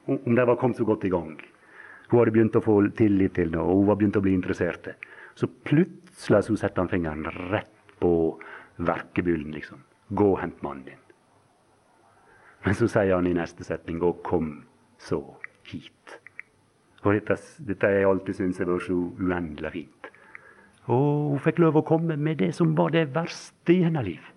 om, 0.07 0.19
om 0.27 0.35
de 0.35 0.47
var 0.47 0.57
kommet 0.57 0.77
så 0.77 0.85
godt 0.85 1.05
i 1.05 1.11
gang. 1.11 1.41
Hun 2.11 2.19
hadde 2.19 2.35
begynt 2.35 2.57
å 2.57 2.63
få 2.63 2.81
tillit 2.99 3.35
til 3.35 3.51
det, 3.51 3.59
og 3.59 3.83
hun 3.83 3.87
var 3.87 3.97
begynt 3.97 4.17
å 4.19 4.23
bli 4.23 4.35
interessert. 4.35 4.89
Så 5.35 5.47
plutselig 5.47 6.43
så 6.47 6.57
setter 6.57 6.83
han 6.83 6.91
fingeren 6.91 7.27
rett 7.51 7.95
på 8.01 8.39
verkebyllen, 8.83 9.53
liksom. 9.55 9.83
Gå 10.09 10.33
og 10.33 10.41
hent 10.41 10.63
mannen 10.63 10.85
din. 10.89 11.03
Men 12.65 12.75
så 12.75 12.89
sier 12.91 13.15
han 13.15 13.27
i 13.31 13.35
neste 13.35 13.65
setning, 13.65 14.03
og 14.03 14.25
kom 14.27 14.65
så 14.99 15.23
hit. 15.71 16.19
Og 17.05 17.15
dette, 17.17 17.37
dette 17.65 17.89
har 17.89 17.97
jeg 17.97 18.11
alltid 18.11 18.37
syntes 18.37 18.61
har 18.61 18.69
vært 18.69 18.89
så 18.89 18.99
uendelig 19.21 19.73
fint. 19.73 20.11
Og 20.91 21.35
hun 21.35 21.43
fikk 21.45 21.61
lov 21.63 21.79
å 21.81 21.87
komme 21.87 22.17
med 22.21 22.41
det 22.43 22.51
som 22.57 22.75
var 22.77 22.93
det 22.95 23.09
verste 23.15 23.75
i 23.75 23.83
hennes 23.87 24.07
liv. 24.07 24.29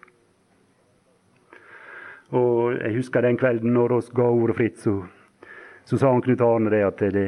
Og 2.34 2.80
jeg 2.80 2.96
husker 2.98 3.26
den 3.26 3.38
kvelden 3.38 3.76
når 3.76 3.94
vi 3.94 4.16
ga 4.18 4.28
ordet 4.30 4.58
fritt, 4.58 4.80
så, 4.82 4.96
så 5.86 6.00
sa 6.00 6.12
han 6.14 6.24
Knut 6.26 6.42
Arne 6.42 6.72
det 6.74 6.82
at 6.88 7.04
det, 7.14 7.28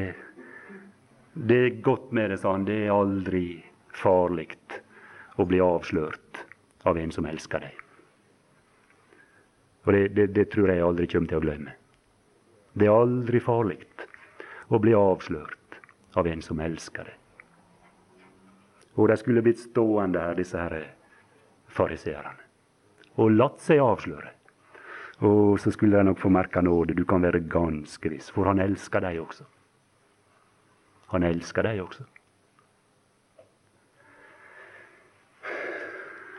det 1.36 1.62
er 1.62 1.82
godt 1.86 2.12
med 2.16 2.32
det, 2.32 2.40
sa 2.42 2.56
han. 2.56 2.66
Det 2.66 2.80
er 2.86 2.96
aldri 2.96 3.46
farlig 3.96 4.50
å 5.38 5.46
bli 5.46 5.62
avslørt 5.62 6.46
av 6.88 6.98
en 6.98 7.12
som 7.14 7.28
elsker 7.30 7.66
deg. 7.66 7.82
Og 9.86 9.94
det, 9.94 10.08
det, 10.18 10.30
det 10.34 10.48
tror 10.54 10.72
jeg 10.72 10.82
aldri 10.82 11.08
kommer 11.12 11.30
til 11.30 11.42
å 11.42 11.46
glemme. 11.46 11.76
Det 12.76 12.90
er 12.90 12.92
aldri 12.92 13.40
farlig 13.40 13.80
å 14.68 14.80
bli 14.84 14.92
avslørt 14.98 15.78
av 16.20 16.28
en 16.28 16.42
som 16.44 16.60
elsker 16.60 17.08
deg. 17.08 17.22
Og 18.96 19.08
de 19.12 19.16
skulle 19.20 19.44
blitt 19.44 19.60
stående 19.60 20.20
her, 20.20 20.36
disse 20.36 20.60
her 20.60 20.76
fariseerne, 21.72 22.36
og 23.16 23.32
latt 23.36 23.64
seg 23.64 23.80
avsløre. 23.84 24.32
Og 25.24 25.56
så 25.64 25.72
skulle 25.72 25.96
de 25.96 26.10
nok 26.10 26.20
få 26.20 26.32
merke 26.32 26.60
nåde. 26.64 26.96
Du 26.96 27.06
kan 27.08 27.24
være 27.24 27.40
ganske 27.48 28.12
viss, 28.12 28.28
for 28.36 28.48
han 28.52 28.60
elsker 28.60 29.04
deg 29.04 29.22
også. 29.24 29.48
Han 31.16 31.24
elsker 31.24 31.64
deg 31.64 31.80
også. 31.86 32.04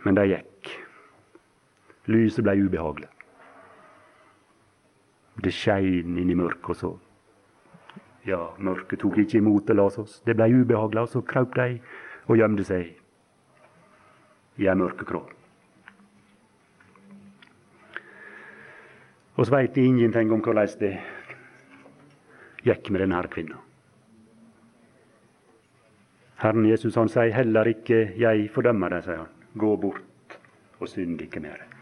Men 0.04 0.20
de 0.20 0.28
gikk. 0.34 0.72
Lyset 2.12 2.44
ble 2.44 2.58
ubehagelig. 2.60 3.08
Det 5.42 5.52
skein 5.52 6.16
inn 6.18 6.30
i 6.30 6.38
mørket, 6.38 6.70
og 6.70 6.76
så 6.76 6.92
Ja, 8.26 8.40
mørket 8.58 8.98
tok 8.98 9.20
ikke 9.22 9.38
imot 9.38 9.70
og 9.70 9.76
las 9.76 9.98
oss. 10.02 10.20
Det 10.26 10.34
blei 10.34 10.50
ubehagelig, 10.50 11.04
og 11.04 11.08
så 11.08 11.20
kraup 11.22 11.54
de 11.54 11.78
og 12.26 12.40
gjemte 12.40 12.64
seg 12.66 12.88
i 14.58 14.66
ei 14.66 14.74
mørkekrå. 14.74 15.20
Så 19.36 19.52
veit 19.52 19.76
ingenting 19.78 20.32
om 20.32 20.42
hvordan 20.42 20.74
det 20.80 20.96
gikk 22.66 22.90
med 22.90 23.04
denne 23.04 23.22
kvinna. 23.30 23.60
Herren 26.40 26.66
Jesus 26.68 26.96
han 26.96 27.08
sier 27.08 27.32
heller 27.32 27.64
ikke 27.68 28.12
'jeg 28.16 28.50
fordømmer 28.50 28.88
deg', 28.88 29.04
sier 29.04 29.16
han. 29.16 29.32
Gå 29.56 29.76
bort 29.76 30.38
og 30.80 30.88
synd 30.88 31.20
ikke 31.20 31.40
mer. 31.40 31.75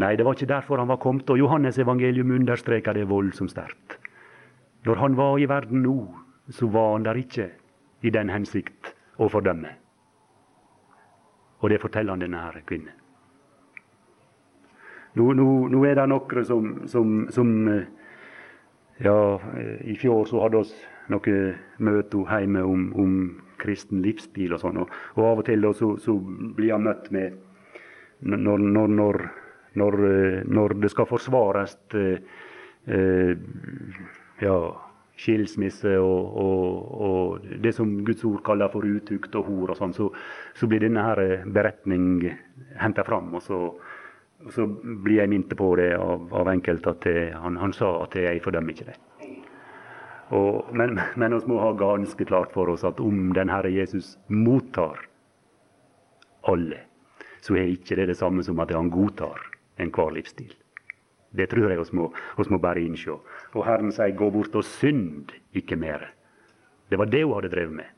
Nei, 0.00 0.14
det 0.16 0.24
var 0.24 0.36
ikke 0.36 0.48
derfor 0.48 0.80
han 0.80 0.88
var 0.88 1.00
kommet, 1.02 1.28
og 1.30 1.38
Johannes 1.38 1.78
evangelium 1.78 2.30
understreker 2.32 2.96
det 2.96 3.08
voldsomt 3.10 3.52
sterkt. 3.52 3.98
Når 4.86 4.96
han 4.96 5.16
var 5.16 5.38
i 5.38 5.48
verden 5.48 5.82
nå, 5.84 5.96
så 6.48 6.68
var 6.72 6.94
han 6.94 7.04
der 7.04 7.20
ikke 7.20 7.50
i 8.02 8.10
den 8.10 8.30
hensikt 8.32 8.94
å 9.20 9.28
fordømme. 9.28 9.74
Og 11.60 11.68
det 11.70 11.80
forteller 11.82 12.16
han 12.16 12.24
denne 12.24 12.40
her 12.40 12.62
kvinnen. 12.64 12.96
Nå, 15.18 15.32
nå, 15.34 15.46
nå, 15.68 15.82
er 15.84 15.98
det 15.98 16.06
noen 16.08 16.44
som, 16.46 16.70
som, 16.88 17.16
som, 17.34 17.56
eh, 17.68 17.88
Ja, 19.00 19.40
i 19.88 19.94
fjor 19.96 20.26
så 20.28 20.42
hadde 20.42 20.58
oss 20.60 20.74
noen 21.08 21.54
møter 21.80 22.26
hjemme 22.28 22.62
om, 22.68 22.90
om, 23.00 23.14
kristen 23.60 24.02
livsstil 24.04 24.52
og 24.56 24.60
sånn. 24.60 24.78
Og, 24.80 24.92
og, 25.16 25.22
av 25.24 25.40
og 25.40 25.46
til 25.48 25.66
så, 25.76 25.88
så 26.00 26.14
blir 26.56 26.72
han 26.72 26.84
møtt 26.84 27.10
med 27.12 27.36
når, 28.20 28.60
når, 28.60 28.92
når, 28.96 29.18
når, 29.78 30.74
det 30.82 30.90
skal 30.90 31.08
forsvares 31.08 31.76
eh, 31.94 33.36
ja, 34.40 34.56
skilsmisse 35.20 35.92
og, 36.00 36.36
og, 36.42 37.00
og, 37.06 37.48
det 37.62 37.74
som 37.76 37.92
Guds 38.04 38.24
ord 38.28 38.42
kaller 38.46 38.72
for 38.72 38.86
utukt 38.86 39.36
og 39.38 39.48
hor, 39.48 39.72
og 39.72 39.80
sånn, 39.80 39.94
så, 39.96 40.08
så, 40.56 40.68
blir 40.70 40.84
denne 40.86 41.04
her 41.04 41.44
beretning 41.52 42.24
henta 42.80 43.04
fram. 43.06 43.32
Og 43.36 43.44
så, 43.44 43.60
og 44.40 44.56
så, 44.56 44.66
blir 44.66 45.20
jeg 45.20 45.32
minnet 45.32 45.54
på 45.56 45.70
det 45.80 45.92
av, 45.98 46.26
av 46.40 46.52
enkelte 46.54 46.94
at 46.94 47.08
jeg, 47.10 47.30
han, 47.36 47.60
han, 47.60 47.76
sa 47.76 47.92
at 48.06 48.16
jeg 48.18 48.42
fordømmer 48.44 48.76
ikke 48.76 48.90
det. 48.90 48.98
Men, 50.30 51.00
men 51.18 51.34
vi 51.34 51.50
må 51.50 51.56
ha 51.58 51.72
ganske 51.74 52.24
klart 52.28 52.52
for 52.54 52.70
oss 52.70 52.84
at 52.86 53.00
om 53.02 53.32
den 53.34 53.50
Herre 53.50 53.72
Jesus 53.74 54.14
mottar 54.30 55.02
alle, 56.48 56.84
så 57.42 57.56
er 57.58 57.72
ikke 57.72 57.98
det 57.98 58.12
det 58.12 58.20
samme 58.20 58.44
som 58.46 58.60
at 58.62 58.70
han 58.72 58.92
godtar 58.94 59.42
enhver 59.80 60.14
livsstil. 60.14 60.54
Det 61.36 61.48
tror 61.48 61.70
jeg 61.70 61.78
vi 61.78 61.96
må, 61.96 62.08
må, 62.50 62.58
bare 62.58 62.82
innsjå. 62.82 63.20
Og 63.54 63.66
Herren 63.66 63.92
sier 63.92 64.16
'gå 64.16 64.30
bort 64.30 64.54
og 64.54 64.64
synd 64.64 65.30
ikke 65.54 65.76
mer'. 65.76 66.10
Det 66.90 66.98
var 66.98 67.04
det 67.04 67.24
hun 67.24 67.34
hadde 67.34 67.54
drevet 67.54 67.72
med. 67.72 67.88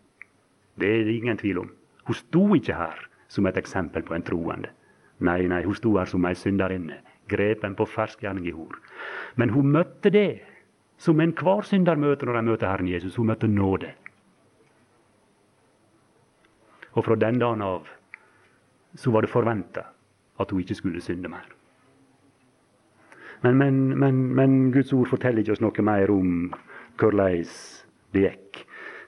Det 0.81 1.01
er 1.01 1.05
det 1.05 1.15
ingen 1.15 1.39
tvil 1.39 1.59
om. 1.59 1.71
Hun 2.05 2.15
sto 2.15 2.55
ikke 2.55 2.75
her 2.75 3.09
som 3.29 3.47
et 3.47 3.57
eksempel 3.57 4.03
på 4.03 4.15
en 4.15 4.23
troende. 4.23 4.69
Nei, 5.21 5.47
nei, 5.47 5.63
hun 5.65 5.75
sto 5.75 5.97
her 5.97 6.05
som 6.05 6.25
ei 6.25 6.35
synderinne, 6.35 6.99
grepen 7.29 7.75
på 7.75 7.87
fersk 7.87 8.21
gjerning 8.21 8.47
i 8.47 8.51
hor. 8.51 8.79
Men 9.37 9.51
hun 9.51 9.73
møtte 9.73 10.11
det 10.11 10.43
som 10.99 11.21
enhver 11.21 11.63
synder 11.63 11.97
møter 11.97 12.27
når 12.27 12.37
de 12.37 12.43
møter 12.43 12.69
Herren 12.71 12.89
Jesus. 12.89 13.17
Hun 13.17 13.27
møtte 13.27 13.49
nåde. 13.49 13.95
Og 16.93 17.05
fra 17.05 17.17
den 17.17 17.39
dagen 17.41 17.63
av 17.63 17.89
så 18.95 19.11
var 19.11 19.25
det 19.25 19.33
forventa 19.33 19.87
at 20.41 20.51
hun 20.51 20.61
ikke 20.61 20.75
skulle 20.75 21.01
synde 21.01 21.29
mer. 21.33 21.47
Men, 23.43 23.57
men, 23.59 23.99
men, 23.99 24.21
men, 24.35 24.53
Guds 24.73 24.93
ord 24.95 25.11
forteller 25.11 25.43
ikke 25.43 25.57
oss 25.57 25.63
noe 25.65 25.85
mer 25.85 26.11
om 26.15 26.53
hvordan 27.01 27.49
det 28.15 28.27
gikk. 28.29 28.61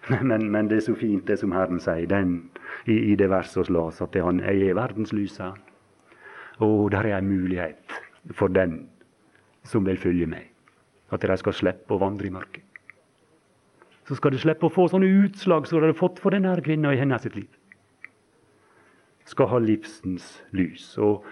Men, 0.28 0.68
det 0.68 0.76
er 0.76 0.82
så 0.84 0.94
fint 0.98 1.24
det 1.30 1.38
som 1.40 1.54
Herren 1.56 1.78
sier 1.80 2.04
den, 2.10 2.50
i, 2.84 2.92
i, 2.92 3.14
det 3.16 3.30
verset 3.32 3.70
vi 3.70 3.72
las, 3.72 4.02
at 4.04 4.18
han 4.20 4.42
er 4.44 4.74
verdenslysa. 4.76 5.54
Og 6.60 6.90
der 6.92 7.08
er 7.08 7.22
en 7.22 7.30
mulighet 7.30 7.94
for 8.36 8.52
den 8.52 8.82
som 9.64 9.86
vil 9.86 9.96
følge 9.96 10.28
meg. 10.28 10.50
At 11.08 11.24
de 11.24 11.36
skal 11.40 11.56
slippe 11.56 11.96
å 11.96 12.02
vandre 12.02 12.28
i 12.28 12.34
mørket. 12.34 12.64
Så 14.04 14.18
skal 14.18 14.34
de 14.34 14.42
slippe 14.42 14.68
å 14.68 14.72
få 14.72 14.90
sånne 14.92 15.08
utslag 15.24 15.64
som 15.68 15.80
de 15.80 15.88
har 15.88 15.96
fått 15.96 16.20
for 16.20 16.34
denne 16.34 16.52
kvinna 16.60 16.92
i 16.92 17.00
hennes 17.00 17.24
liv. 17.32 17.48
Skal 19.24 19.48
ha 19.48 19.60
livsens 19.62 20.42
lys. 20.52 20.90
Og 21.00 21.24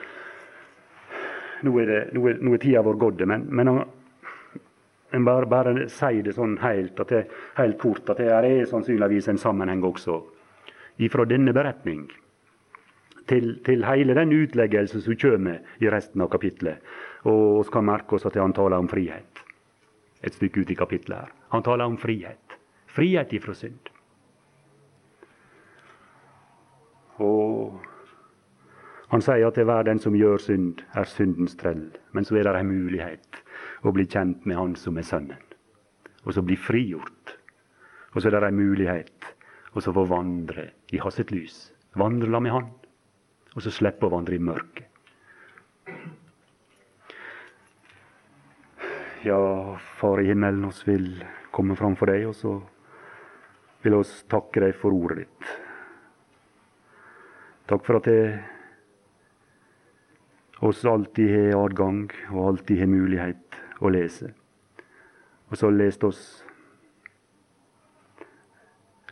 nå 1.62 1.74
er, 1.80 1.90
det, 1.90 2.00
nå 2.16 2.28
er, 2.28 2.40
nå 2.42 2.54
er 2.54 2.62
tida 2.62 2.82
vår 2.84 3.00
gått, 3.00 3.24
men, 3.28 3.46
men 3.50 3.70
en 5.12 5.26
bare, 5.28 5.46
bare 5.46 5.88
sier 5.92 6.24
det 6.24 6.34
sånn 6.36 6.56
helt, 6.62 6.98
det, 7.08 7.26
helt 7.58 7.78
kort 7.80 8.08
at 8.12 8.20
det 8.22 8.30
er 8.32 8.66
sannsynligvis 8.70 9.28
en 9.32 9.40
sammenheng 9.40 9.84
også 9.84 10.18
ifra 11.02 11.24
denne 11.28 11.54
beretning 11.56 12.06
til, 13.28 13.56
til 13.64 13.84
hele 13.86 14.16
den 14.18 14.32
utleggelse 14.34 15.02
som 15.04 15.16
kommer 15.20 15.60
i 15.80 15.90
resten 15.92 16.24
av 16.24 16.30
kapitlet. 16.32 16.82
Og 17.28 17.68
kan 17.72 17.86
merke 17.86 18.16
oss 18.16 18.26
at 18.28 18.36
han 18.40 18.54
taler 18.56 18.82
om 18.82 18.90
frihet 18.90 19.42
et 20.22 20.34
stykke 20.34 20.62
ut 20.62 20.70
i 20.70 20.78
kapitlet. 20.78 21.18
her. 21.18 21.32
Han 21.50 21.62
taler 21.62 21.84
om 21.84 21.98
frihet. 21.98 22.58
Frihet 22.86 23.32
ifra 23.32 23.54
synd. 23.54 23.90
Og 27.18 27.80
han 29.12 29.20
sier 29.20 29.44
at 29.44 29.58
det 29.58 29.66
hver 29.68 29.84
den 29.84 29.98
som 30.00 30.14
gjør 30.16 30.40
synd, 30.40 30.78
er 30.96 31.04
syndens 31.04 31.52
trell. 31.60 31.90
Men 32.16 32.24
så 32.24 32.38
er 32.40 32.48
det 32.48 32.62
en 32.62 32.70
mulighet 32.70 33.42
å 33.84 33.92
bli 33.92 34.06
kjent 34.08 34.46
med 34.48 34.56
Han 34.56 34.76
som 34.80 34.96
er 34.96 35.04
Sønnen. 35.04 35.42
Og 36.24 36.32
så 36.32 36.40
bli 36.40 36.56
frigjort. 36.56 37.34
Og 38.14 38.22
så 38.22 38.30
er 38.30 38.38
det 38.38 38.48
en 38.48 38.62
mulighet 38.62 39.26
å 39.76 39.82
få 39.84 40.06
vandre 40.08 40.70
i 40.96 41.00
Hans 41.02 41.20
lys. 41.28 41.58
Vandre 41.92 42.30
la 42.32 42.40
med 42.40 42.54
Han. 42.54 42.70
Og 43.52 43.60
så 43.66 43.72
slippe 43.74 44.08
å 44.08 44.14
vandre 44.14 44.38
i 44.38 44.40
mørket. 44.40 44.88
Ja, 49.28 49.76
Far 50.00 50.22
i 50.22 50.30
himmelen, 50.30 50.64
oss 50.64 50.80
vil 50.88 51.12
komme 51.52 51.76
fram 51.76 51.98
for 52.00 52.08
deg, 52.10 52.24
og 52.30 52.34
så 52.34 52.56
vil 53.84 53.98
oss 54.00 54.22
takke 54.32 54.64
deg 54.64 54.74
for 54.80 54.96
ordet 54.96 55.26
ditt. 55.26 55.52
Takk 57.68 57.84
for 57.86 58.00
at 58.00 58.08
oss 60.62 60.84
alltid 60.84 61.30
har 61.30 61.64
adgang 61.64 62.06
og 62.30 62.46
alltid 62.48 62.78
har 62.78 62.90
mulighet 62.90 63.60
å 63.82 63.90
lese. 63.90 64.30
Og 65.50 65.58
så 65.58 65.70
lest 65.74 66.04
oss 66.06 66.22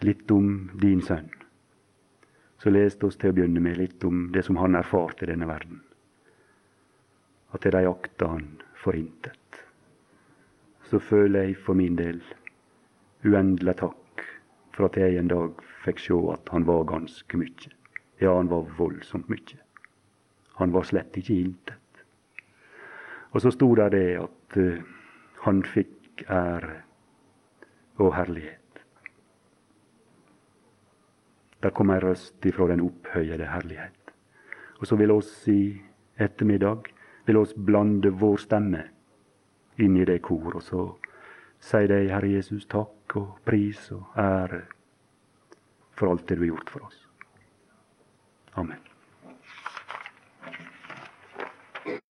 litt 0.07 0.31
om 0.31 0.71
din 0.81 1.03
sønn. 1.03 1.29
Så 2.63 2.71
leste 2.71 3.09
oss 3.09 3.17
til 3.19 3.33
å 3.33 3.37
begynne 3.37 3.61
med 3.65 3.81
litt 3.81 4.05
om 4.05 4.29
det 4.33 4.45
som 4.47 4.61
han 4.61 4.79
erfarte 4.79 5.25
i 5.25 5.31
denne 5.33 5.49
verden. 5.49 5.81
At 7.57 7.67
de 7.67 7.83
akta 7.89 8.29
han 8.37 8.47
for 8.79 8.97
intet. 8.97 9.65
Så 10.87 11.01
føler 11.03 11.49
jeg 11.49 11.59
for 11.65 11.79
min 11.79 11.97
del 11.99 12.21
uendelig 13.25 13.75
takk 13.81 14.25
for 14.77 14.87
at 14.87 15.01
jeg 15.01 15.19
en 15.19 15.33
dag 15.33 15.59
fikk 15.85 15.99
se 16.05 16.21
at 16.33 16.55
han 16.55 16.69
var 16.69 16.87
ganske 16.89 17.43
mye. 17.43 17.75
Ja, 18.21 18.37
han 18.37 18.53
var 18.53 18.71
voldsomt 18.79 19.29
mye. 19.33 19.59
Han 20.61 20.73
var 20.73 20.87
slett 20.89 21.17
ikke 21.17 21.39
intet. 21.41 22.05
Og 23.33 23.43
så 23.43 23.53
sto 23.55 23.73
det 23.79 23.91
det 23.95 24.07
at 24.21 24.57
uh, 24.61 24.81
han 25.47 25.63
fikk 25.65 26.25
ære 26.29 26.81
og 28.01 28.15
herlighet. 28.17 28.57
Der 31.61 31.73
kom 31.77 31.93
ei 31.93 32.01
røst 32.01 32.47
ifra 32.49 32.69
den 32.71 32.81
opphøyede 32.85 33.49
herlighet. 33.49 34.15
Og 34.81 34.87
så 34.89 34.97
vil 34.97 35.13
oss 35.13 35.33
i 35.49 35.77
ettermiddag 36.21 36.89
vil 37.27 37.41
oss 37.41 37.55
blande 37.55 38.11
vår 38.11 38.41
stemme 38.43 38.83
inn 39.81 39.97
i 39.97 40.07
det 40.09 40.21
kor, 40.25 40.57
og 40.57 40.65
så 40.65 40.87
sier 41.61 41.89
de, 41.93 42.03
Herre 42.11 42.33
Jesus, 42.35 42.67
takk 42.67 43.17
og 43.21 43.41
pris 43.47 43.91
og 43.95 44.19
ære 44.19 44.65
for 45.97 46.11
alt 46.11 46.29
det 46.29 46.41
du 46.41 46.47
har 46.47 46.55
gjort 46.55 46.77
for 46.77 46.89
oss. 46.89 47.03
Amen. 48.61 48.90